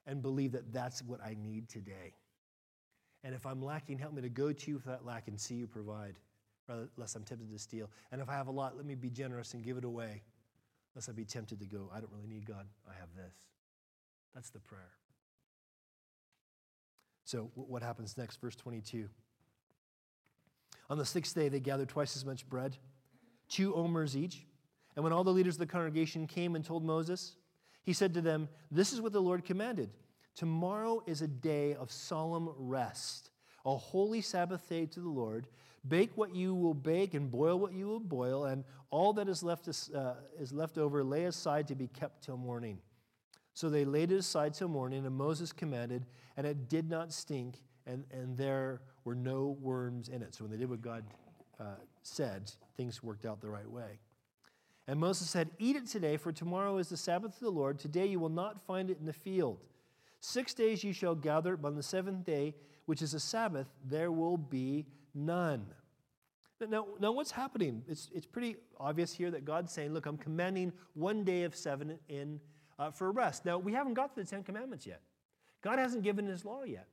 [0.08, 2.15] and believe that that's what I need today.
[3.25, 5.56] And if I'm lacking, help me to go to you for that lack and see
[5.56, 6.15] you provide,
[6.69, 7.89] rather, lest I'm tempted to steal.
[8.13, 10.21] And if I have a lot, let me be generous and give it away,
[10.95, 13.34] lest I be tempted to go, I don't really need God, I have this.
[14.34, 14.91] That's the prayer.
[17.25, 18.41] So, what happens next?
[18.41, 19.08] Verse 22.
[20.89, 22.77] On the sixth day, they gathered twice as much bread,
[23.47, 24.45] two omers each.
[24.95, 27.36] And when all the leaders of the congregation came and told Moses,
[27.84, 29.89] he said to them, This is what the Lord commanded.
[30.36, 33.29] Tomorrow is a day of solemn rest,
[33.65, 35.47] a holy Sabbath day to the Lord.
[35.88, 39.43] Bake what you will bake and boil what you will boil, and all that is
[39.43, 42.80] left, uh, is left over lay aside to be kept till morning.
[43.54, 46.06] So they laid it aside till morning, and Moses commanded,
[46.38, 50.34] and it did not stink, and, and there were no worms in it.
[50.34, 51.04] So when they did what God
[51.60, 54.00] uh, said, things worked out the right way.
[54.88, 57.78] And Moses said, Eat it today, for tomorrow is the Sabbath of the Lord.
[57.78, 59.60] Today you will not find it in the field.
[60.19, 63.67] Six days you shall gather it, but on the seventh day, which is a Sabbath,
[63.86, 65.65] there will be none.
[66.69, 67.84] Now, now what's happening?
[67.88, 71.99] It's, it's pretty obvious here that God's saying, Look, I'm commanding one day of seven
[72.08, 72.39] in,
[72.80, 73.45] uh, for rest.
[73.45, 75.02] Now, we haven't got to the Ten Commandments yet.
[75.62, 76.88] God hasn't given his law yet.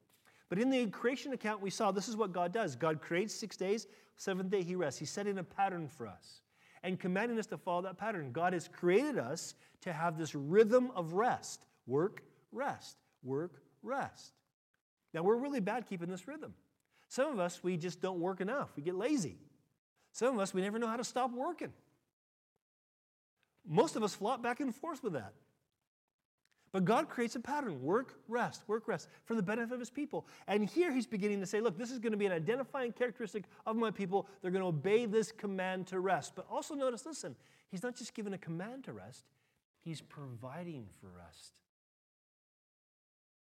[0.48, 3.56] But in the creation account, we saw this is what God does God creates six
[3.56, 4.98] days, seventh day, he rests.
[4.98, 6.40] He's setting a pattern for us.
[6.82, 8.32] and commanding us to follow that pattern.
[8.32, 14.32] God has created us to have this rhythm of rest work, rest, work, rest.
[15.12, 16.54] Now, we're really bad keeping this rhythm.
[17.10, 19.36] Some of us, we just don't work enough, we get lazy.
[20.12, 21.72] Some of us, we never know how to stop working.
[23.68, 25.34] Most of us flop back and forth with that.
[26.72, 30.28] But God creates a pattern work, rest, work, rest for the benefit of his people.
[30.46, 33.44] And here he's beginning to say, look, this is going to be an identifying characteristic
[33.66, 34.28] of my people.
[34.40, 36.34] They're going to obey this command to rest.
[36.36, 37.34] But also notice, listen,
[37.72, 39.24] he's not just given a command to rest,
[39.80, 41.58] he's providing for rest.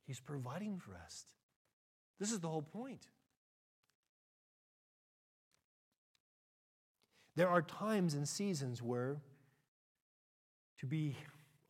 [0.05, 1.27] He's providing for rest.
[2.19, 3.07] This is the whole point.
[7.35, 9.17] There are times and seasons where
[10.79, 11.15] to be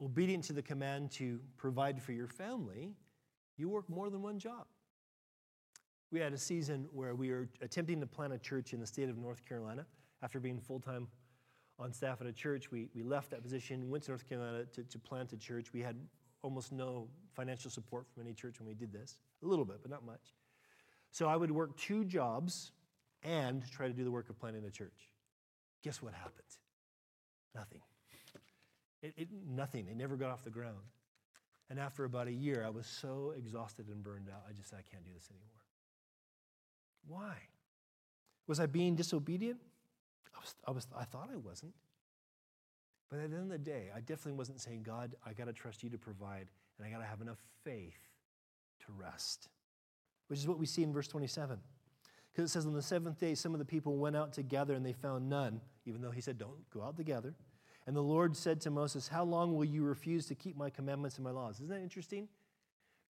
[0.02, 2.94] obedient to the command to provide for your family,
[3.58, 4.66] you work more than one job.
[6.12, 9.10] We had a season where we were attempting to plant a church in the state
[9.10, 9.86] of North Carolina.
[10.22, 11.08] After being full time
[11.80, 14.84] on staff at a church, we, we left that position, went to North Carolina to,
[14.84, 15.74] to plant a church.
[15.74, 15.98] We had
[16.42, 19.92] almost no financial support from any church when we did this, a little bit, but
[19.92, 20.34] not much.
[21.12, 22.72] So I would work two jobs
[23.24, 25.10] and try to do the work of planting a church.
[25.86, 26.48] Guess what happened?
[27.54, 27.82] Nothing.
[29.04, 29.88] It, it, nothing.
[29.88, 30.82] It never got off the ground.
[31.70, 34.80] And after about a year, I was so exhausted and burned out, I just said,
[34.80, 35.62] I can't do this anymore.
[37.08, 37.36] Why?
[38.48, 39.60] Was I being disobedient?
[40.36, 41.76] I, was, I, was, I thought I wasn't.
[43.12, 45.54] But at the end of the day, I definitely wasn't saying, God, I got to
[45.54, 46.48] trust you to provide,
[46.80, 48.00] and I got to have enough faith
[48.88, 49.50] to rest,
[50.30, 51.60] which is what we see in verse 27.
[52.32, 54.84] Because it says, On the seventh day, some of the people went out together and
[54.84, 57.34] they found none, even though he said, Don't go out together.
[57.88, 61.18] And the Lord said to Moses, How long will you refuse to keep my commandments
[61.18, 61.56] and my laws?
[61.56, 62.28] Isn't that interesting?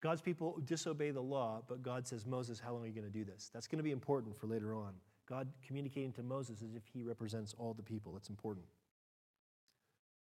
[0.01, 3.11] God's people disobey the law, but God says, Moses, how long are you going to
[3.11, 3.51] do this?
[3.53, 4.93] That's going to be important for later on.
[5.29, 8.11] God communicating to Moses as if he represents all the people.
[8.13, 8.65] That's important.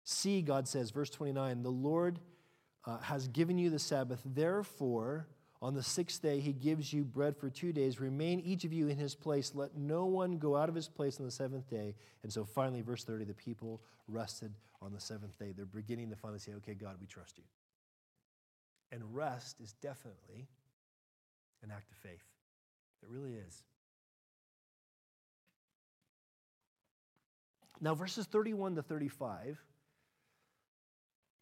[0.05, 2.21] See, God says, verse 29, the Lord
[2.85, 4.21] uh, has given you the Sabbath.
[4.25, 5.27] Therefore,
[5.65, 7.99] on the sixth day, he gives you bread for two days.
[7.99, 9.53] Remain each of you in his place.
[9.55, 11.95] Let no one go out of his place on the seventh day.
[12.23, 15.55] And so finally, verse 30, the people rested on the seventh day.
[15.57, 17.45] They're beginning to finally say, okay, God, we trust you.
[18.93, 20.49] And rest is definitely
[21.63, 22.23] an act of faith.
[23.03, 23.63] It really is.
[27.81, 29.59] Now, verses 31 to 35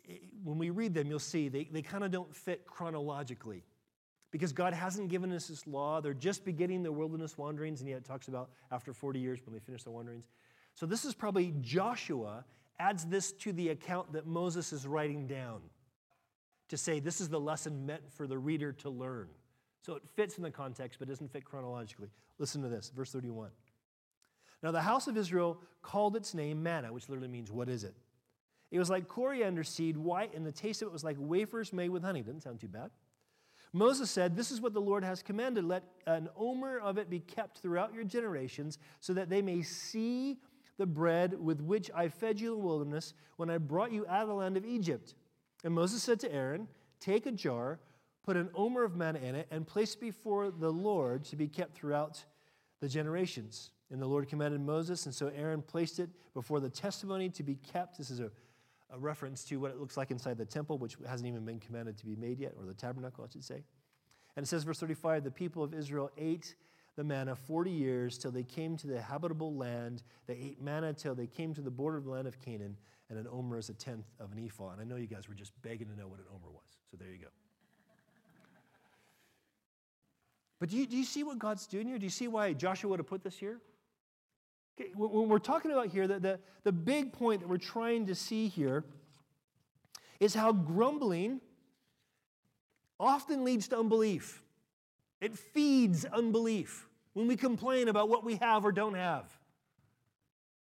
[0.08, 0.12] eh,
[0.44, 3.64] when we read them, you'll see they, they kind of don't fit chronologically
[4.32, 6.00] because God hasn't given us this law.
[6.00, 9.52] They're just beginning their wilderness wanderings, and yet it talks about after 40 years when
[9.52, 10.28] they finish their wanderings.
[10.74, 12.44] So this is probably Joshua
[12.80, 15.60] adds this to the account that Moses is writing down
[16.68, 19.28] to say this is the lesson meant for the reader to learn.
[19.82, 22.08] So it fits in the context, but doesn't fit chronologically.
[22.38, 23.50] Listen to this, verse 31.
[24.62, 27.94] Now the house of Israel called its name manna, which literally means what is it?
[28.70, 31.90] It was like coriander seed, white, and the taste of it was like wafers made
[31.90, 32.22] with honey.
[32.22, 32.90] Doesn't sound too bad.
[33.72, 35.64] Moses said, This is what the Lord has commanded.
[35.64, 40.38] Let an omer of it be kept throughout your generations, so that they may see
[40.78, 44.22] the bread with which I fed you in the wilderness when I brought you out
[44.22, 45.14] of the land of Egypt.
[45.64, 46.68] And Moses said to Aaron,
[47.00, 47.80] Take a jar,
[48.24, 51.48] put an omer of manna in it, and place it before the Lord to be
[51.48, 52.24] kept throughout
[52.80, 53.70] the generations.
[53.90, 57.56] And the Lord commanded Moses, and so Aaron placed it before the testimony to be
[57.56, 57.98] kept.
[57.98, 58.30] This is a
[58.92, 61.96] a reference to what it looks like inside the temple, which hasn't even been commanded
[61.98, 63.62] to be made yet, or the tabernacle, I should say.
[64.36, 66.54] And it says, verse 35 the people of Israel ate
[66.96, 70.02] the manna 40 years till they came to the habitable land.
[70.26, 72.76] They ate manna till they came to the border of the land of Canaan,
[73.08, 74.70] and an omer is a tenth of an ephah.
[74.72, 76.96] And I know you guys were just begging to know what an omer was, so
[76.98, 77.28] there you go.
[80.60, 81.98] But do you, do you see what God's doing here?
[81.98, 83.60] Do you see why Joshua would have put this here?
[84.94, 88.48] When we're talking about here, the, the, the big point that we're trying to see
[88.48, 88.84] here
[90.18, 91.40] is how grumbling
[92.98, 94.42] often leads to unbelief.
[95.20, 99.26] It feeds unbelief when we complain about what we have or don't have.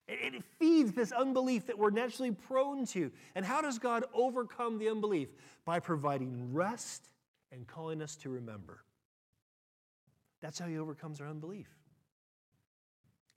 [0.08, 3.12] It, it feeds this unbelief that we're naturally prone to.
[3.36, 5.30] And how does God overcome the unbelief?
[5.66, 7.10] By providing rest
[7.52, 8.84] and calling us to remember.
[10.42, 11.68] That's how He overcomes our unbelief.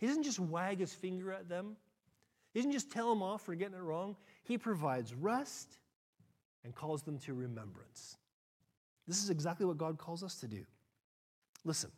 [0.01, 1.77] He doesn't just wag his finger at them,
[2.53, 4.17] he doesn't just tell them off for getting it wrong.
[4.43, 5.79] He provides rest
[6.65, 8.17] and calls them to remembrance.
[9.07, 10.65] This is exactly what God calls us to do.
[11.65, 11.91] Listen.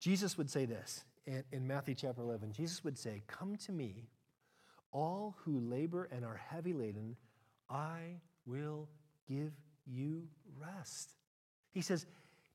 [0.00, 2.52] Jesus would say this in, in Matthew chapter 11.
[2.52, 4.08] Jesus would say, Come to me,
[4.92, 7.16] all who labor and are heavy laden,
[7.70, 8.88] I will
[9.28, 9.52] give
[9.86, 11.12] you rest.
[11.72, 12.06] He says,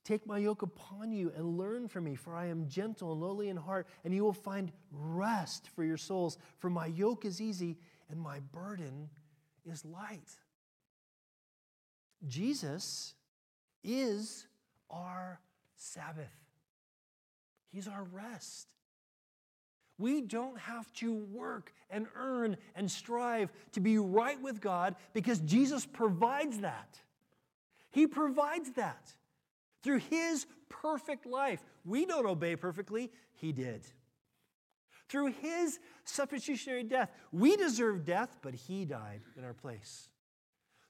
[0.04, 3.50] Take my yoke upon you and learn from me, for I am gentle and lowly
[3.50, 6.38] in heart, and you will find rest for your souls.
[6.58, 7.78] For my yoke is easy
[8.10, 9.10] and my burden
[9.64, 10.30] is light.
[12.28, 13.14] Jesus
[13.84, 14.48] is
[14.90, 15.40] our
[15.76, 16.34] Sabbath,
[17.72, 18.74] He's our rest.
[19.98, 25.38] We don't have to work and earn and strive to be right with God because
[25.42, 27.00] Jesus provides that.
[27.92, 29.14] He provides that
[29.84, 31.63] through His perfect life.
[31.86, 33.86] We don't obey perfectly, He did.
[35.10, 40.10] Through His substitutionary death, we deserve death, but He died in our place.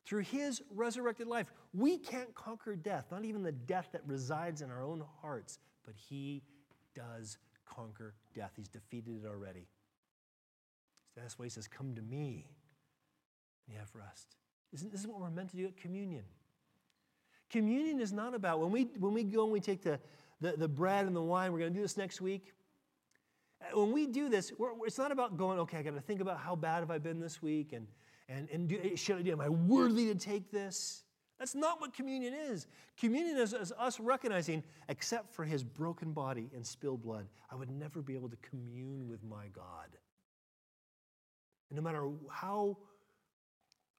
[0.06, 4.70] Through His resurrected life, we can't conquer death, not even the death that resides in
[4.70, 6.44] our own hearts, but He
[6.96, 8.52] does conquer death.
[8.56, 9.68] He's defeated it already.
[11.16, 12.48] That's why he says, Come to me
[13.66, 14.36] and you have rest.
[14.74, 16.24] Isn't this is what we're meant to do at communion?
[17.52, 20.00] Communion is not about when we when we go and we take the,
[20.40, 22.54] the, the bread and the wine, we're going to do this next week.
[23.74, 24.52] When we do this,
[24.86, 27.20] it's not about going, okay, I got to think about how bad have I been
[27.20, 27.86] this week and,
[28.28, 31.04] and, and do, should I do, am I worthy to take this?
[31.38, 32.68] That's not what communion is.
[32.98, 37.70] Communion is, is, us recognizing, except for his broken body and spilled blood, I would
[37.70, 39.90] never be able to commune with my God.
[41.70, 42.78] And no matter how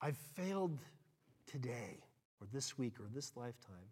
[0.00, 0.78] I've failed
[1.46, 1.98] today,
[2.42, 3.90] or this week, or this lifetime,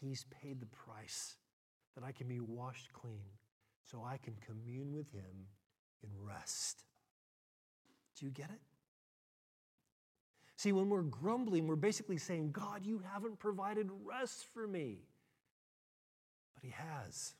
[0.00, 1.36] he's paid the price
[1.96, 3.24] that I can be washed clean
[3.84, 5.48] so I can commune with him
[6.04, 6.84] in rest.
[8.16, 8.60] Do you get it?
[10.56, 14.98] See, when we're grumbling, we're basically saying, God, you haven't provided rest for me.
[16.54, 17.32] But He has.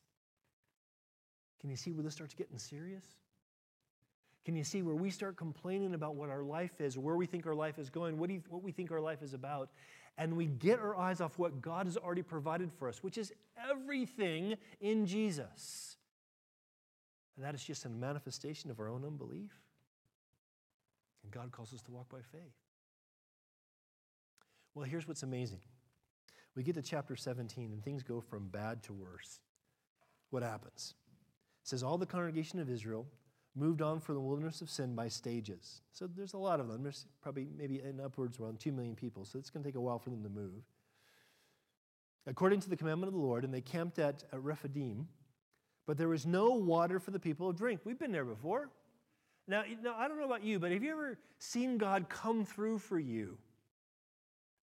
[1.61, 3.05] Can you see where this starts getting serious?
[4.45, 7.47] Can you see where we start complaining about what our life is, where we think
[7.47, 9.71] our life is going, what, you, what we think our life is about,
[10.17, 13.33] and we get our eyes off what God has already provided for us, which is
[13.71, 15.97] everything in Jesus?
[17.37, 19.51] And that is just a manifestation of our own unbelief.
[21.23, 22.55] And God calls us to walk by faith.
[24.75, 25.61] Well, here's what's amazing.
[26.55, 29.41] We get to chapter 17 and things go from bad to worse.
[30.31, 30.95] What happens?
[31.63, 33.07] It says, All the congregation of Israel
[33.57, 35.83] moved on from the wilderness of sin by stages.
[35.93, 36.83] So there's a lot of them.
[36.83, 39.25] There's probably maybe in upwards around 2 million people.
[39.25, 40.63] So it's going to take a while for them to move.
[42.27, 45.09] According to the commandment of the Lord, and they camped at, at Rephidim,
[45.87, 47.81] but there was no water for the people to drink.
[47.85, 48.71] We've been there before.
[49.49, 52.79] Now, now, I don't know about you, but have you ever seen God come through
[52.79, 53.37] for you?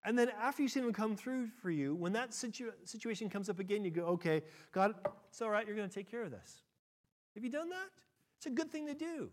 [0.06, 3.50] And then after you've seen him come through for you, when that situ- situation comes
[3.50, 4.96] up again, you go, okay, God,
[5.30, 6.62] it's all right, you're going to take care of this.
[7.36, 7.90] Have you done that?
[8.38, 9.30] It's a good thing to do.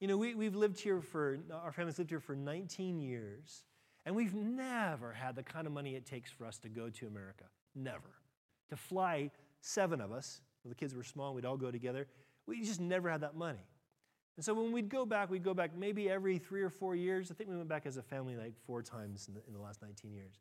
[0.00, 3.64] You know, we, we've lived here for, our family's lived here for 19 years,
[4.04, 7.06] and we've never had the kind of money it takes for us to go to
[7.06, 7.44] America.
[7.74, 8.10] Never.
[8.70, 12.06] To fly, seven of us, when the kids were small, we'd all go together.
[12.46, 13.66] We just never had that money.
[14.36, 17.30] And so when we'd go back, we'd go back maybe every three or four years.
[17.30, 19.60] I think we went back as a family like four times in the, in the
[19.60, 20.34] last 19 years.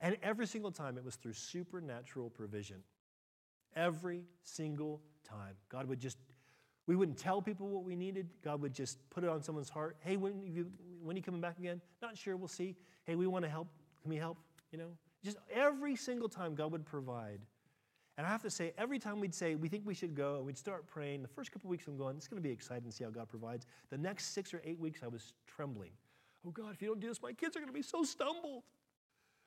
[0.00, 2.78] And every single time it was through supernatural provision.
[3.76, 5.54] Every single time.
[5.68, 6.18] God would just,
[6.86, 8.28] we wouldn't tell people what we needed.
[8.42, 9.96] God would just put it on someone's heart.
[10.00, 10.70] Hey, when, you,
[11.02, 11.80] when are you coming back again?
[12.00, 12.76] Not sure, we'll see.
[13.04, 13.68] Hey, we want to help.
[14.02, 14.38] Can we help?
[14.72, 14.88] You know,
[15.24, 17.40] just every single time God would provide.
[18.18, 20.44] And I have to say, every time we'd say, we think we should go, and
[20.44, 22.92] we'd start praying, the first couple weeks I'm going, it's going to be exciting to
[22.92, 23.66] see how God provides.
[23.90, 25.90] The next six or eight weeks, I was trembling.
[26.46, 28.64] Oh God, if you don't do this, my kids are going to be so stumbled.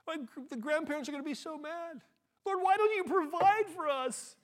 [0.07, 0.17] My,
[0.49, 2.01] the grandparents are going to be so mad.
[2.45, 4.35] Lord, why don't you provide for us?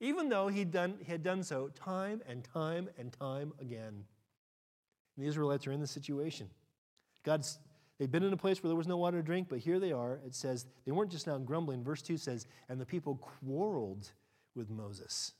[0.00, 4.04] Even though he'd done, he had done so time and time and time again.
[5.16, 6.48] And the Israelites are in this situation.
[7.24, 7.58] God's
[7.98, 9.90] They'd been in a place where there was no water to drink, but here they
[9.90, 10.20] are.
[10.24, 11.82] It says they weren't just now grumbling.
[11.82, 14.08] Verse 2 says, and the people quarreled
[14.54, 15.32] with Moses.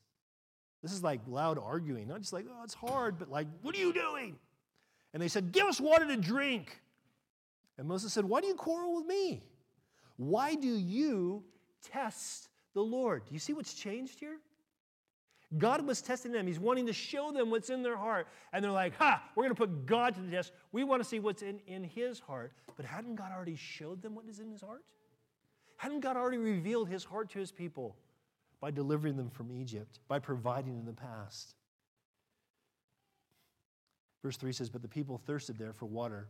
[0.82, 3.78] This is like loud arguing, not just like, oh, it's hard, but like, what are
[3.78, 4.36] you doing?
[5.12, 6.80] And they said, Give us water to drink.
[7.78, 9.42] And Moses said, Why do you quarrel with me?
[10.16, 11.44] Why do you
[11.82, 13.24] test the Lord?
[13.24, 14.38] Do you see what's changed here?
[15.56, 16.46] God was testing them.
[16.46, 18.28] He's wanting to show them what's in their heart.
[18.52, 20.52] And they're like, ha, we're going to put God to the test.
[20.72, 22.52] We want to see what's in, in his heart.
[22.76, 24.84] But hadn't God already showed them what is in his heart?
[25.78, 27.96] Hadn't God already revealed his heart to his people
[28.60, 31.54] by delivering them from Egypt, by providing in the past?
[34.22, 36.28] Verse 3 says, But the people thirsted there for water.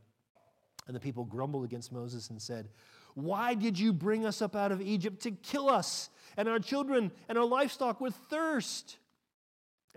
[0.87, 2.69] And the people grumbled against Moses and said,
[3.15, 7.11] Why did you bring us up out of Egypt to kill us and our children
[7.29, 8.97] and our livestock with thirst?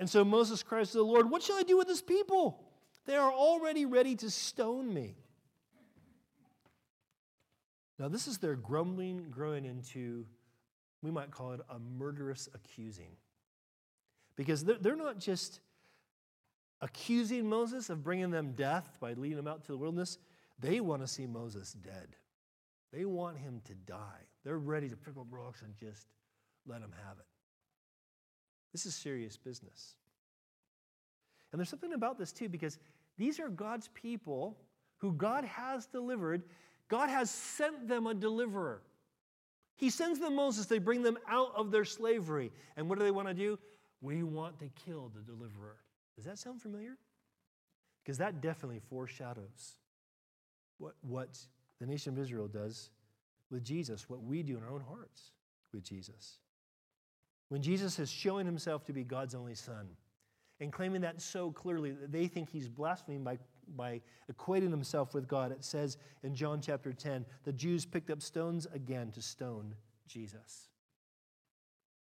[0.02, 2.60] And so Moses cries to the Lord, What shall I do with this people?
[3.06, 5.16] They are already ready to stone me.
[8.00, 10.26] Now, this is their grumbling growing into
[11.04, 13.12] we might call it a murderous accusing.
[14.36, 15.60] Because they're, not just
[16.82, 20.18] accusing Moses of bringing them death by leading them out to the wilderness,
[20.60, 22.16] they want to see Moses dead.
[22.92, 24.26] They want him to die.
[24.44, 26.08] They're ready to pick up rocks and just
[26.66, 27.26] let him have it.
[28.72, 29.96] This is serious business.
[31.52, 32.78] And there's something about this too, because
[33.18, 34.58] these are God's people
[34.98, 36.44] who God has delivered.
[36.88, 38.82] God has sent them a deliverer.
[39.76, 42.52] He sends them Moses, they bring them out of their slavery.
[42.78, 43.58] And what do they want to do?
[44.00, 45.78] We want to kill the deliverer.
[46.16, 46.98] Does that sound familiar?
[48.04, 49.78] Because that definitely foreshadows
[50.78, 51.38] what, what
[51.80, 52.90] the nation of Israel does
[53.50, 55.32] with Jesus, what we do in our own hearts
[55.74, 56.38] with Jesus.
[57.52, 59.90] When Jesus is showing himself to be God's only Son
[60.62, 63.40] and claiming that so clearly that they think he's blaspheming by,
[63.76, 64.00] by
[64.32, 68.68] equating himself with God, it says in John chapter 10 the Jews picked up stones
[68.74, 69.76] again to stone
[70.08, 70.70] Jesus.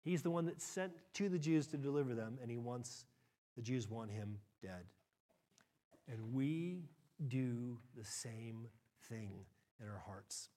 [0.00, 3.04] He's the one that's sent to the Jews to deliver them, and he wants,
[3.56, 4.86] the Jews want him dead.
[6.10, 6.84] And we
[7.28, 8.68] do the same
[9.10, 9.32] thing
[9.82, 10.48] in our hearts.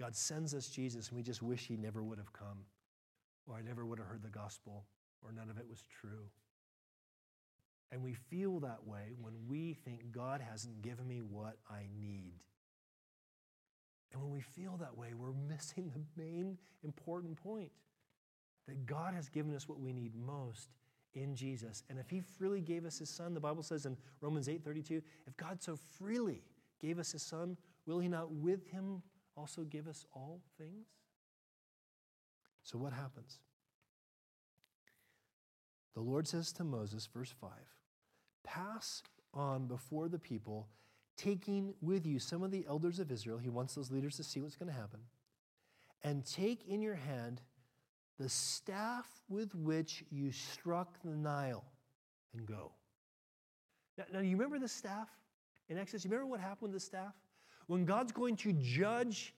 [0.00, 2.64] God sends us Jesus, and we just wish he never would have come,
[3.46, 4.84] or I never would have heard the gospel,
[5.22, 6.30] or none of it was true.
[7.90, 12.40] And we feel that way when we think God hasn't given me what I need.
[14.12, 17.70] And when we feel that way, we're missing the main important point
[18.66, 20.70] that God has given us what we need most
[21.14, 21.82] in Jesus.
[21.90, 25.36] And if he freely gave us his son, the Bible says in Romans 8:32, if
[25.36, 26.42] God so freely
[26.80, 29.02] gave us his son, will he not with him
[29.36, 30.86] also give us all things?
[32.62, 33.38] So what happens?
[35.94, 37.50] The Lord says to Moses, verse 5,
[38.44, 39.02] pass
[39.34, 40.68] on before the people
[41.16, 43.38] taking with you some of the elders of Israel.
[43.38, 45.00] He wants those leaders to see what's going to happen.
[46.02, 47.42] And take in your hand
[48.18, 51.64] the staff with which you struck the Nile
[52.34, 52.72] and go.
[53.98, 55.08] Now, now you remember the staff
[55.68, 56.04] in Exodus?
[56.04, 57.14] You remember what happened with the staff?
[57.66, 59.34] When God's going to judge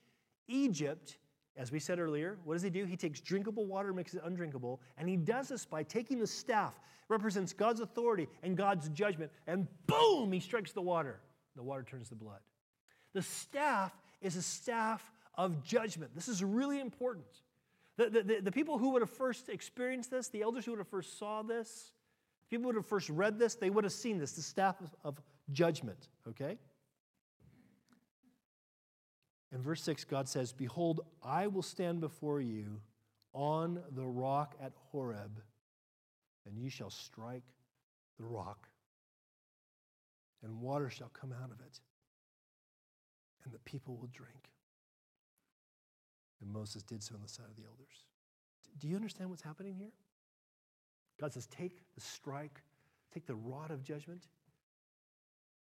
[0.47, 1.17] Egypt,
[1.57, 2.85] as we said earlier, what does he do?
[2.85, 6.73] He takes drinkable water, makes it undrinkable, and he does this by taking the staff,
[7.07, 11.19] represents God's authority and God's judgment, and boom, he strikes the water.
[11.55, 12.39] The water turns to blood.
[13.13, 16.11] The staff is a staff of judgment.
[16.13, 17.25] This is really important.
[17.97, 20.87] The, the, the, people who would have first experienced this, the elders who would have
[20.89, 21.93] first saw this,
[22.49, 25.21] people would have first read this, they would have seen this, the staff of, of
[25.53, 26.57] judgment, okay?
[29.55, 32.81] In verse 6, God says, Behold, I will stand before you
[33.33, 35.41] on the rock at Horeb,
[36.45, 37.45] and you shall strike
[38.17, 38.67] the rock,
[40.43, 41.79] and water shall come out of it,
[43.45, 44.49] and the people will drink.
[46.41, 48.03] And Moses did so on the side of the elders.
[48.77, 49.93] Do you understand what's happening here?
[51.17, 52.61] God says, Take the strike,
[53.13, 54.27] take the rod of judgment,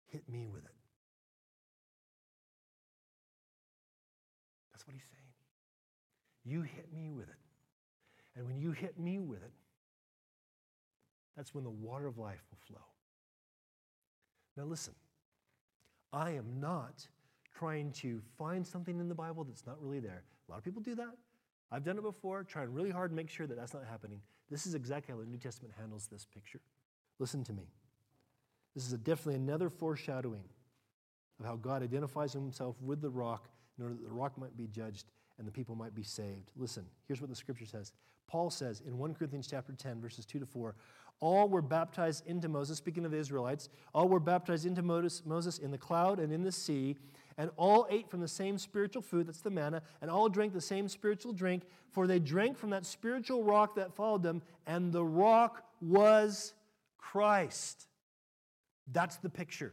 [0.07, 0.84] hit me with it.
[4.85, 5.33] What he's saying.
[6.45, 7.35] You hit me with it.
[8.37, 9.53] And when you hit me with it,
[11.37, 12.85] that's when the water of life will flow.
[14.57, 14.95] Now, listen,
[16.13, 17.07] I am not
[17.57, 20.25] trying to find something in the Bible that's not really there.
[20.49, 21.17] A lot of people do that.
[21.73, 24.21] I've done it before, trying really hard to make sure that that's not happening.
[24.51, 26.61] This is exactly how the New Testament handles this picture.
[27.19, 27.65] Listen to me.
[28.75, 30.45] This is definitely another foreshadowing
[31.41, 33.49] of how God identifies himself with the rock
[33.79, 35.07] in order that the rock might be judged
[35.39, 36.51] and the people might be saved.
[36.57, 37.93] Listen, here's what the scripture says.
[38.27, 40.75] Paul says in 1 Corinthians chapter 10 verses 2 to 4,
[41.21, 45.71] all were baptized into Moses, speaking of the Israelites, all were baptized into Moses in
[45.71, 46.97] the cloud and in the sea,
[47.39, 50.61] and all ate from the same spiritual food, that's the manna, and all drank the
[50.61, 55.05] same spiritual drink, for they drank from that spiritual rock that followed them, and the
[55.05, 56.55] rock was
[56.99, 57.87] Christ.
[58.93, 59.73] That's the picture.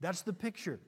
[0.00, 0.80] That's the picture.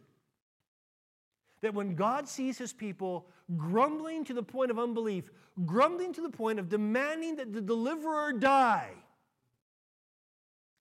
[1.60, 5.30] That when God sees his people grumbling to the point of unbelief,
[5.66, 8.90] grumbling to the point of demanding that the deliverer die,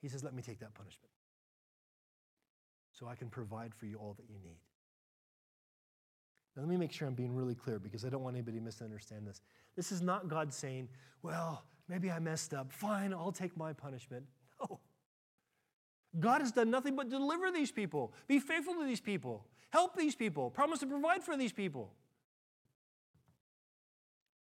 [0.02, 1.12] he says, Let me take that punishment
[2.92, 4.58] so I can provide for you all that you need.
[6.56, 8.64] Now, let me make sure I'm being really clear because I don't want anybody to
[8.64, 9.42] misunderstand this.
[9.76, 10.90] This is not God saying,
[11.22, 12.72] Well, maybe I messed up.
[12.72, 14.26] Fine, I'll take my punishment.
[14.60, 14.80] No.
[16.20, 19.46] God has done nothing but deliver these people, be faithful to these people.
[19.70, 20.50] Help these people.
[20.50, 21.92] Promise to provide for these people.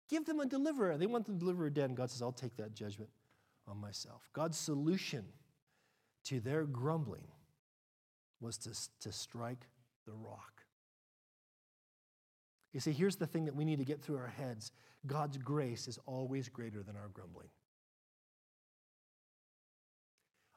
[0.10, 0.98] Give them a deliverer.
[0.98, 3.10] They want the deliverer dead, and God says, I'll take that judgment
[3.68, 4.30] on myself.
[4.34, 5.26] God's solution
[6.26, 7.28] to their grumbling
[8.40, 8.72] was to,
[9.02, 9.68] to strike
[10.06, 10.62] the rock.
[12.74, 14.72] You see, here's the thing that we need to get through our heads
[15.08, 17.48] God's grace is always greater than our grumbling.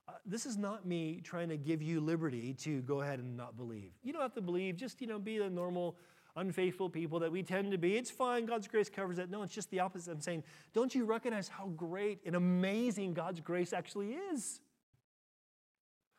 [0.09, 3.57] Uh, this is not me trying to give you liberty to go ahead and not
[3.57, 3.93] believe.
[4.03, 5.97] You don't have to believe, just, you know, be the normal
[6.37, 7.97] unfaithful people that we tend to be.
[7.97, 9.29] It's fine, God's grace covers it.
[9.29, 10.13] No, it's just the opposite.
[10.13, 14.61] I'm saying, don't you recognize how great and amazing God's grace actually is?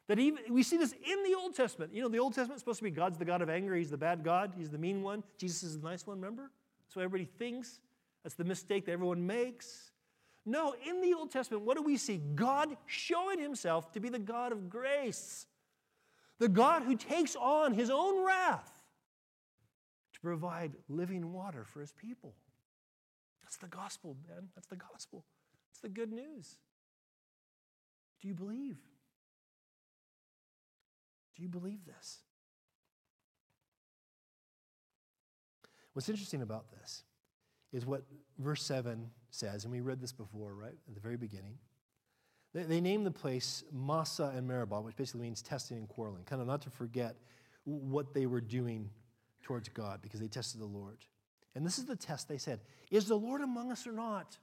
[0.08, 1.94] That even we see this in the Old Testament.
[1.94, 3.92] You know, the Old Testament is supposed to be God's the God of anger, He's
[3.92, 5.24] the bad God, He's the mean one.
[5.38, 6.52] Jesus is the nice one, remember?
[6.86, 7.80] That's what everybody thinks.
[8.24, 9.89] That's the mistake that everyone makes.
[10.50, 12.18] No, in the Old Testament, what do we see?
[12.18, 15.46] God showing Himself to be the God of grace,
[16.40, 18.72] the God who takes on His own wrath
[20.14, 22.34] to provide living water for His people.
[23.44, 24.50] That's the gospel, man.
[24.56, 25.24] That's the gospel.
[25.70, 26.58] It's the good news.
[28.20, 28.78] Do you believe?
[31.36, 32.18] Do you believe this?
[35.94, 37.04] What's interesting about this
[37.72, 38.02] is what
[38.40, 41.58] verse 7 says, and we read this before, right, at the very beginning.
[42.54, 46.42] They, they name the place Massah and Meribah, which basically means testing and quarreling, kind
[46.42, 47.16] of not to forget
[47.66, 48.90] what they were doing
[49.44, 50.98] towards God because they tested the Lord.
[51.56, 52.60] And this is the test they said
[52.92, 54.38] Is the Lord among us or not?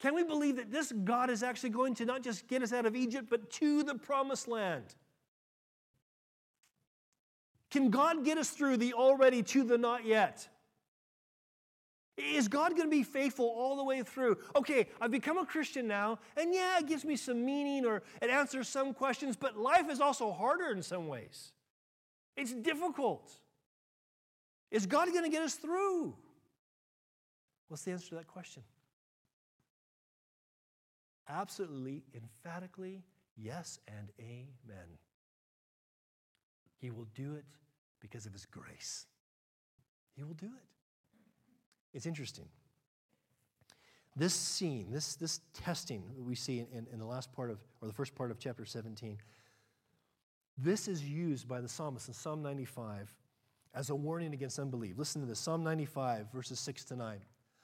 [0.00, 2.86] Can we believe that this God is actually going to not just get us out
[2.86, 4.94] of Egypt, but to the promised land?
[7.70, 10.48] Can God get us through the already to the not yet?
[12.16, 14.38] Is God going to be faithful all the way through?
[14.54, 18.30] Okay, I've become a Christian now, and yeah, it gives me some meaning or it
[18.30, 21.52] answers some questions, but life is also harder in some ways.
[22.36, 23.30] It's difficult.
[24.70, 26.14] Is God going to get us through?
[27.68, 28.62] What's the answer to that question?
[31.28, 33.04] Absolutely, emphatically,
[33.36, 34.98] yes and amen.
[36.78, 37.44] He will do it
[38.00, 39.06] because of His grace.
[40.16, 40.79] He will do it.
[41.92, 42.46] It's interesting.
[44.16, 47.88] This scene, this, this testing that we see in, in the last part of, or
[47.88, 49.18] the first part of chapter 17,
[50.58, 53.14] this is used by the psalmist in Psalm 95
[53.74, 54.98] as a warning against unbelief.
[54.98, 57.18] Listen to this Psalm 95, verses 6 to 9.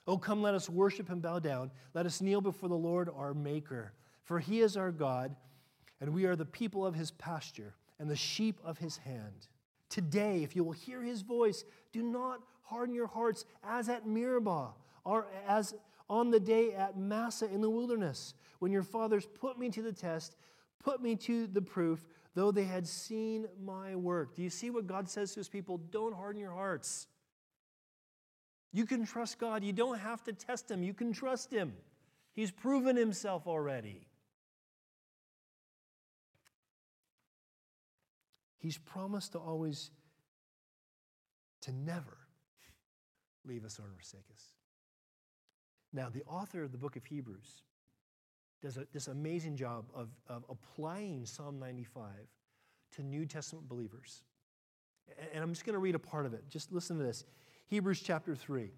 [0.06, 1.72] Oh, come, let us worship and bow down.
[1.94, 3.92] Let us kneel before the Lord our Maker.
[4.22, 5.34] For he is our God,
[6.00, 9.48] and we are the people of his pasture and the sheep of his hand.
[9.88, 14.70] Today, if you will hear his voice, do not harden your hearts as at Meribah,
[15.04, 15.74] or as
[16.08, 19.92] on the day at Massah in the wilderness, when your fathers put me to the
[19.92, 20.36] test,
[20.82, 24.34] put me to the proof, though they had seen my work.
[24.34, 25.78] Do you see what God says to his people?
[25.90, 27.06] Don't harden your hearts.
[28.72, 29.64] You can trust God.
[29.64, 31.72] You don't have to test him, you can trust him.
[32.34, 34.06] He's proven himself already.
[38.58, 39.90] He's promised to always,
[41.62, 42.16] to never
[43.44, 44.42] leave us or forsake us.
[45.92, 47.62] Now, the author of the book of Hebrews
[48.62, 52.10] does a, this amazing job of, of applying Psalm 95
[52.96, 54.22] to New Testament believers.
[55.32, 56.48] And I'm just going to read a part of it.
[56.48, 57.24] Just listen to this
[57.68, 58.70] Hebrews chapter 3.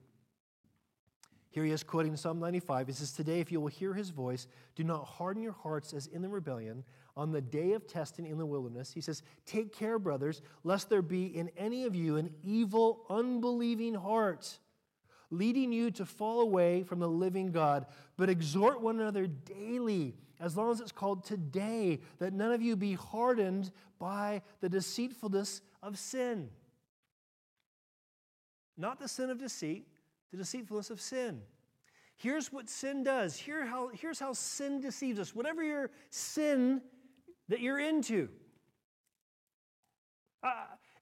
[1.51, 2.87] Here he is quoting Psalm 95.
[2.89, 6.07] He says, Today, if you will hear his voice, do not harden your hearts as
[6.07, 6.85] in the rebellion
[7.19, 8.93] on the day of testing in the wilderness.
[8.93, 13.95] He says, Take care, brothers, lest there be in any of you an evil, unbelieving
[13.95, 14.59] heart,
[15.29, 17.87] leading you to fall away from the living God.
[18.17, 22.77] But exhort one another daily, as long as it's called today, that none of you
[22.77, 26.49] be hardened by the deceitfulness of sin.
[28.77, 29.89] Not the sin of deceit,
[30.31, 31.43] the deceitfulness of sin.
[32.15, 33.37] Here's what sin does.
[33.37, 35.35] Here how, here's how sin deceives us.
[35.35, 36.81] Whatever your sin
[37.49, 38.29] that you're into.
[40.43, 40.53] Uh,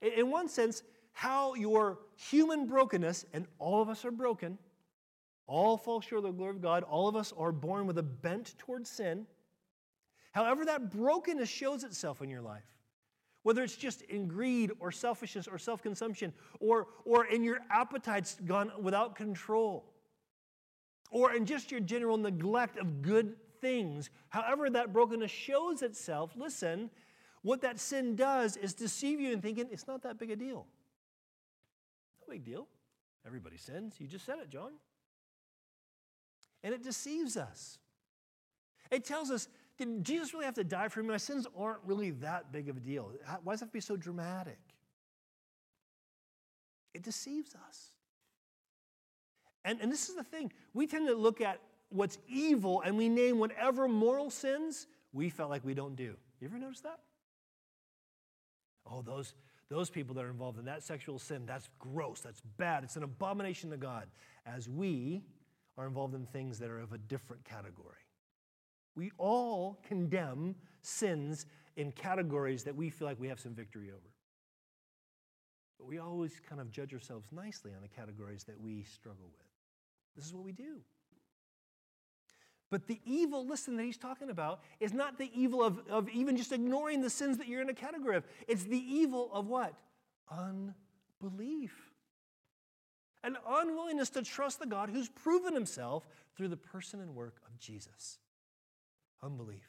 [0.00, 0.82] in one sense,
[1.12, 4.58] how your human brokenness, and all of us are broken,
[5.46, 8.02] all fall short of the glory of God, all of us are born with a
[8.02, 9.26] bent towards sin.
[10.32, 12.66] However, that brokenness shows itself in your life,
[13.42, 18.36] whether it's just in greed or selfishness or self consumption, or, or in your appetites
[18.44, 19.94] gone without control,
[21.10, 26.90] or in just your general neglect of good things, however that brokenness shows itself, listen,
[27.42, 30.66] what that sin does is deceive you in thinking it's not that big a deal.
[32.20, 32.66] No big deal.
[33.26, 33.94] Everybody sins.
[33.98, 34.72] You just said it, John.
[36.62, 37.78] And it deceives us.
[38.90, 39.48] It tells us,
[39.78, 41.10] did Jesus really have to die for me?
[41.10, 43.12] My sins aren't really that big of a deal.
[43.42, 44.58] Why does it have to be so dramatic?
[46.94, 47.90] It deceives us.
[49.64, 51.60] And, and this is the thing we tend to look at
[51.90, 56.16] what's evil and we name whatever moral sins we felt like we don't do.
[56.40, 57.00] You ever notice that?
[58.90, 59.34] Oh, those,
[59.68, 63.02] those people that are involved in that sexual sin, that's gross, that's bad, it's an
[63.02, 64.06] abomination to God,
[64.44, 65.22] as we
[65.76, 67.96] are involved in things that are of a different category.
[68.94, 74.14] We all condemn sins in categories that we feel like we have some victory over.
[75.78, 79.46] But we always kind of judge ourselves nicely on the categories that we struggle with.
[80.16, 80.80] This is what we do.
[82.70, 86.36] But the evil, listen, that he's talking about is not the evil of, of even
[86.36, 88.24] just ignoring the sins that you're in a category of.
[88.48, 89.74] It's the evil of what?
[90.30, 91.92] Unbelief.
[93.22, 97.58] An unwillingness to trust the God who's proven himself through the person and work of
[97.58, 98.18] Jesus.
[99.22, 99.68] Unbelief.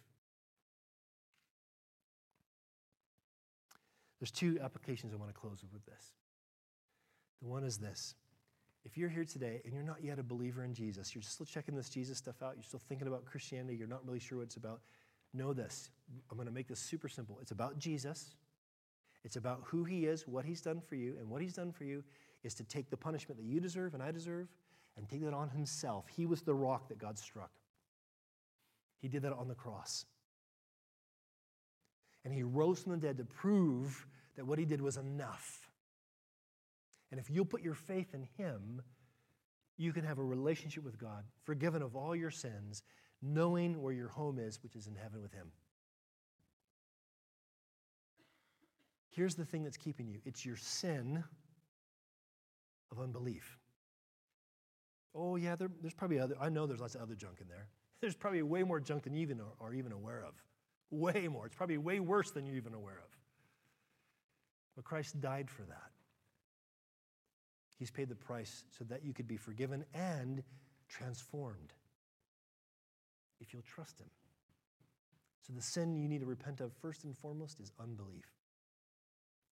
[4.20, 6.14] There's two applications I want to close with this.
[7.42, 8.16] The one is this
[8.88, 11.76] if you're here today and you're not yet a believer in Jesus, you're still checking
[11.76, 14.56] this Jesus stuff out, you're still thinking about Christianity, you're not really sure what it's
[14.56, 14.80] about,
[15.34, 15.90] know this.
[16.32, 17.38] I'm going to make this super simple.
[17.42, 18.36] It's about Jesus,
[19.26, 21.84] it's about who he is, what he's done for you, and what he's done for
[21.84, 22.02] you
[22.46, 24.48] is to take the punishment that you deserve and I deserve
[24.96, 26.06] and take that on himself.
[26.08, 27.52] He was the rock that God struck,
[29.02, 30.06] he did that on the cross.
[32.24, 34.06] And he rose from the dead to prove
[34.38, 35.67] that what he did was enough.
[37.12, 38.82] And if you'll put your faith in Him,
[39.78, 42.84] you can have a relationship with God, forgiven of all your sins,
[43.22, 45.52] knowing where your home is, which is in heaven with Him.
[49.10, 51.24] Here's the thing that's keeping you it's your sin
[52.92, 53.58] of unbelief.
[55.16, 57.68] Oh, yeah, there, there's probably other, I know there's lots of other junk in there.
[58.02, 60.36] There's probably way more junk than you even are, are even aware of.
[60.92, 61.48] Way more.
[61.48, 63.10] It's probably way worse than you're even aware of.
[64.76, 65.97] But Christ died for that.
[67.78, 70.44] He's paid the price so that you could be forgiven and
[70.90, 71.74] transformed
[73.40, 74.10] if you'll trust Him.
[75.46, 78.26] So, the sin you need to repent of first and foremost is unbelief.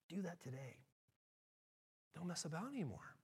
[0.10, 0.78] Do that today.
[2.16, 3.16] Don't mess about anymore.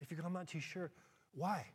[0.00, 0.90] If you're I'm not too sure,
[1.32, 1.66] why?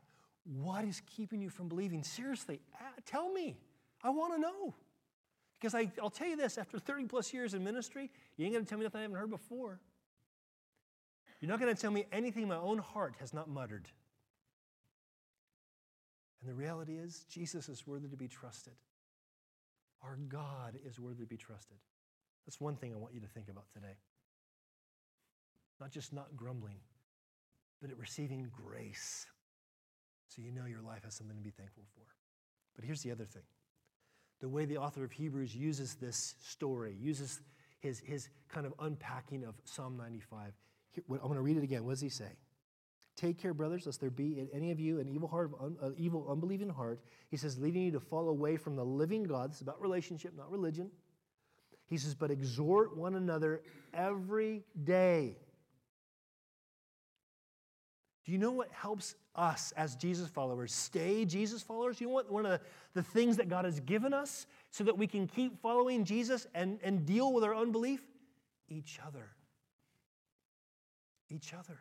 [0.43, 2.03] What is keeping you from believing?
[2.03, 2.59] Seriously,
[3.05, 3.57] tell me.
[4.03, 4.75] I want to know.
[5.59, 8.63] Because I, will tell you this after 30 plus years in ministry, you ain't going
[8.65, 9.79] to tell me nothing I haven't heard before.
[11.39, 13.87] You're not going to tell me anything my own heart has not muttered.
[16.41, 18.73] And the reality is, Jesus is worthy to be trusted.
[20.03, 21.77] Our God is worthy to be trusted.
[22.45, 23.97] That's one thing I want you to think about today.
[25.79, 26.77] Not just not grumbling,
[27.81, 29.25] but at receiving grace.
[30.27, 32.03] So you know your life has something to be thankful for.
[32.75, 33.43] But here's the other thing
[34.39, 37.41] the way the author of Hebrews uses this story, uses
[37.79, 40.53] his, his kind of unpacking of Psalm 95.
[41.09, 41.85] I'm going to read it again.
[41.85, 42.31] What does he say?
[43.17, 45.89] Take care, brothers, lest there be in any of you an evil heart, an uh,
[45.97, 47.01] evil, unbelieving heart.
[47.29, 49.49] He says, leading you to fall away from the living God.
[49.49, 50.91] This is about relationship, not religion.
[51.87, 55.37] He says, but exhort one another every day.
[58.23, 61.99] Do you know what helps us as Jesus followers stay Jesus followers?
[61.99, 62.61] You know what one of the,
[62.93, 66.77] the things that God has given us so that we can keep following Jesus and,
[66.83, 68.01] and deal with our unbelief?
[68.69, 69.36] Each other
[71.29, 71.79] each other.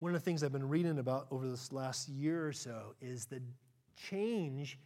[0.00, 3.26] One of the things I've been reading about over this last year or so is
[3.26, 3.40] the
[3.96, 4.78] change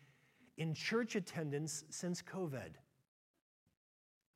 [0.57, 2.75] in church attendance since COVID.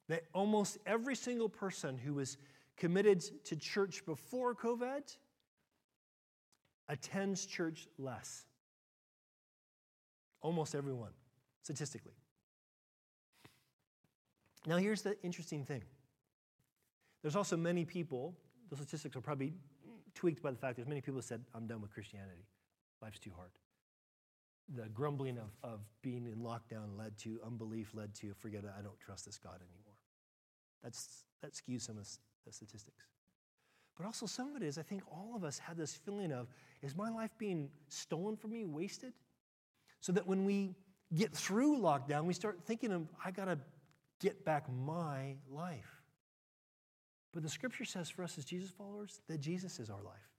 [0.08, 2.36] That almost every single person who was
[2.76, 5.16] committed to church before COVID
[6.88, 8.44] attends church less.
[10.42, 11.12] Almost everyone,
[11.62, 12.12] statistically.
[14.66, 15.82] Now, here's the interesting thing
[17.24, 18.36] there's also many people,
[18.68, 19.54] the statistics are probably
[20.14, 22.44] tweaked by the fact that there's many people who said, I'm done with Christianity.
[23.00, 23.48] Life's too hard.
[24.76, 28.82] The grumbling of, of being in lockdown led to unbelief, led to forget it, I
[28.82, 29.94] don't trust this God anymore.
[30.82, 32.06] That's, that skews some of
[32.44, 33.06] the statistics.
[33.96, 36.48] But also, some of it is, I think all of us had this feeling of,
[36.82, 39.14] is my life being stolen from me, wasted?
[40.00, 40.76] So that when we
[41.14, 43.58] get through lockdown, we start thinking of, I got to
[44.20, 45.93] get back my life.
[47.34, 50.30] But the scripture says for us as Jesus followers that Jesus is our life.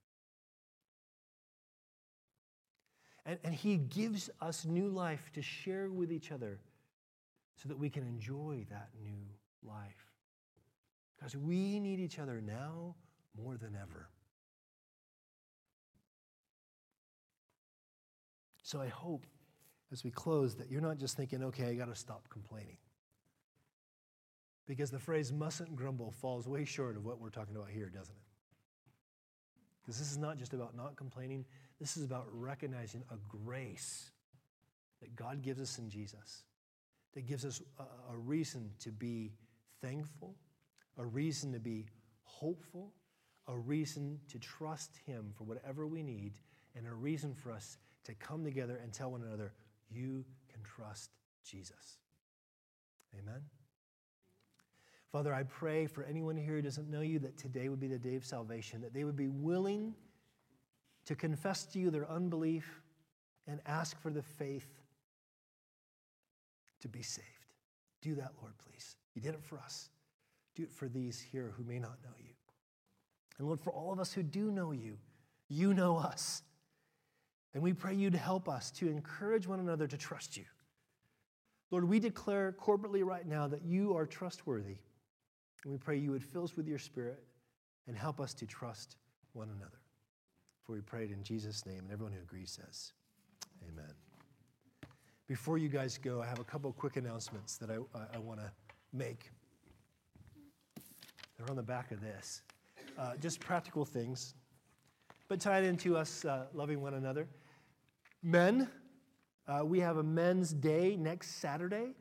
[3.26, 6.58] And, and he gives us new life to share with each other
[7.56, 9.26] so that we can enjoy that new
[9.62, 10.06] life.
[11.16, 12.94] Because we need each other now
[13.36, 14.08] more than ever.
[18.62, 19.26] So I hope
[19.92, 22.78] as we close that you're not just thinking, okay, I got to stop complaining.
[24.66, 28.14] Because the phrase mustn't grumble falls way short of what we're talking about here, doesn't
[28.14, 28.22] it?
[29.80, 31.44] Because this is not just about not complaining,
[31.78, 34.10] this is about recognizing a grace
[35.00, 36.42] that God gives us in Jesus,
[37.14, 37.62] that gives us
[38.10, 39.32] a, reason to be
[39.80, 40.34] thankful
[40.98, 41.86] a reason to be
[42.22, 42.92] hopeful,
[43.48, 46.34] a reason to trust Him for whatever we need,
[46.74, 49.52] and a reason for us to come together and tell one another,
[49.90, 51.10] you can trust
[51.44, 51.98] Jesus.
[53.18, 53.42] Amen.
[55.12, 57.98] Father, I pray for anyone here who doesn't know you that today would be the
[57.98, 59.94] day of salvation, that they would be willing
[61.06, 62.82] to confess to you their unbelief
[63.46, 64.68] and ask for the faith
[66.80, 67.26] to be saved.
[68.02, 68.96] Do that, Lord, please.
[69.14, 69.88] You did it for us.
[70.54, 72.34] Do it for these here who may not know you.
[73.38, 74.98] And Lord, for all of us who do know you,
[75.48, 76.42] you know us.
[77.54, 80.44] And we pray you to help us to encourage one another to trust you.
[81.70, 84.76] Lord, we declare corporately right now that you are trustworthy.
[85.66, 87.24] And we pray you would fill us with your spirit
[87.88, 88.98] and help us to trust
[89.32, 89.80] one another.
[90.64, 92.92] For we prayed in Jesus' name, and everyone who agrees says,
[93.68, 93.92] Amen.
[95.26, 98.38] Before you guys go, I have a couple quick announcements that I, I, I want
[98.38, 98.48] to
[98.92, 99.32] make.
[101.36, 102.42] They're on the back of this.
[102.96, 104.34] Uh, just practical things,
[105.26, 107.26] but tied into us uh, loving one another.
[108.22, 108.70] Men,
[109.48, 111.96] uh, we have a men's day next Saturday.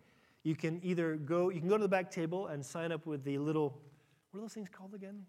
[0.46, 3.24] You can either go, you can go to the back table and sign up with
[3.24, 3.82] the little,
[4.30, 5.26] what are those things called again?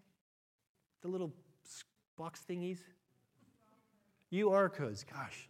[1.01, 1.33] The little
[2.15, 2.77] box thingies?
[4.31, 5.49] QR codes, gosh.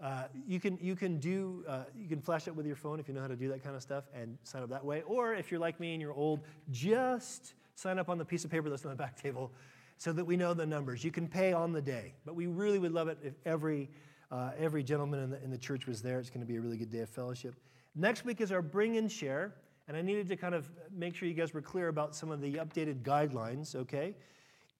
[0.00, 3.06] Uh, you, can, you can do, uh, you can flash it with your phone if
[3.06, 5.02] you know how to do that kind of stuff and sign up that way.
[5.02, 6.40] Or if you're like me and you're old,
[6.70, 9.52] just sign up on the piece of paper that's on the back table
[9.98, 11.04] so that we know the numbers.
[11.04, 12.14] You can pay on the day.
[12.24, 13.90] But we really would love it if every,
[14.30, 16.18] uh, every gentleman in the, in the church was there.
[16.18, 17.54] It's going to be a really good day of fellowship.
[17.98, 19.54] Next week is our bring and share.
[19.88, 22.40] And I needed to kind of make sure you guys were clear about some of
[22.40, 24.14] the updated guidelines, okay?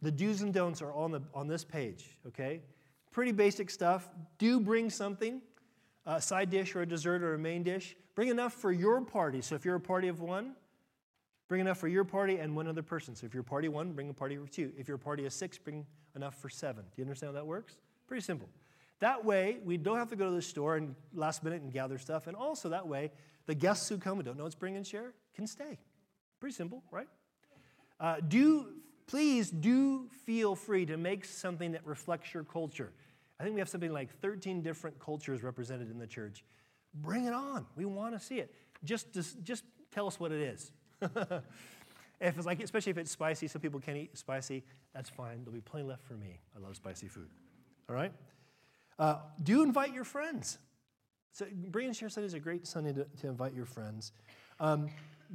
[0.03, 2.61] The do's and don'ts are on, the, on this page, okay?
[3.11, 4.09] Pretty basic stuff.
[4.37, 5.41] Do bring something,
[6.07, 7.97] a side dish or a dessert or a main dish.
[8.14, 9.41] Bring enough for your party.
[9.41, 10.53] So if you're a party of one,
[11.49, 13.16] bring enough for your party and one other person.
[13.16, 14.73] So if you're a party one, bring a party of two.
[14.77, 16.85] If you're a party of six, bring enough for seven.
[16.85, 17.79] Do you understand how that works?
[18.07, 18.49] Pretty simple.
[19.01, 21.99] That way, we don't have to go to the store and last minute and gather
[21.99, 22.26] stuff.
[22.26, 23.12] And also, that way,
[23.46, 25.78] the guests who come and don't know it's bring and share can stay.
[26.40, 27.09] Pretty simple, right?
[28.01, 28.68] Uh, do
[29.07, 32.92] please do feel free to make something that reflects your culture.
[33.40, 36.44] I think we have something like 13 different cultures represented in the church.
[36.94, 37.66] Bring it on.
[37.76, 38.55] We want to see it.
[38.84, 40.72] Just, just, just tell us what it is.
[42.20, 45.44] if it's like, especially if it's spicy, some people can't eat spicy, that's fine.
[45.44, 46.40] There'll be plenty left for me.
[46.57, 47.28] I love spicy food.
[47.88, 48.12] All right?
[48.99, 50.59] Uh, do invite your friends.
[51.32, 54.12] So, Bring and Share Sunday is a great Sunday to, to invite your friends.
[54.59, 54.88] Um,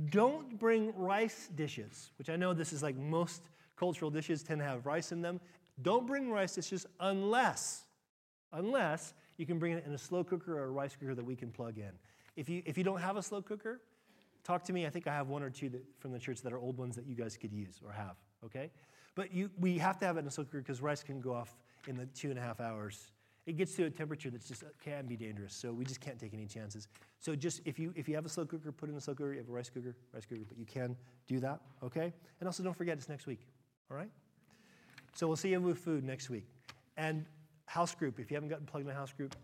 [0.10, 3.44] don't bring rice dishes, which I know this is like most
[3.78, 5.40] cultural dishes tend to have rice in them.
[5.82, 7.84] Don't bring rice dishes unless,
[8.52, 11.36] unless you can bring it in a slow cooker or a rice cooker that we
[11.36, 11.92] can plug in.
[12.36, 13.82] If you, if you don't have a slow cooker,
[14.44, 14.86] talk to me.
[14.86, 16.96] I think I have one or two that, from the church that are old ones
[16.96, 18.72] that you guys could use or have, okay?
[19.16, 21.34] But you, we have to have it in a slow cooker because rice can go
[21.34, 21.56] off
[21.88, 23.12] in the two and a half hours.
[23.46, 26.18] It gets to a temperature that's just uh, can be dangerous, so we just can't
[26.18, 26.88] take any chances.
[27.20, 29.16] So just if you if you have a slow cooker, put it in a slow
[29.16, 29.34] cooker.
[29.34, 30.96] You have a rice cooker, rice cooker, but you can
[31.28, 32.14] do that, okay?
[32.40, 33.46] And also don't forget it's next week.
[33.92, 34.10] All right?
[35.14, 36.46] So we'll see you with food next week.
[36.98, 37.26] And
[37.66, 39.36] house group, if you haven't gotten plugged in a house group,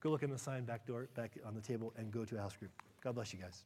[0.00, 2.40] go look in the sign back door, back on the table, and go to a
[2.40, 2.70] house group.
[3.02, 3.64] God bless you guys.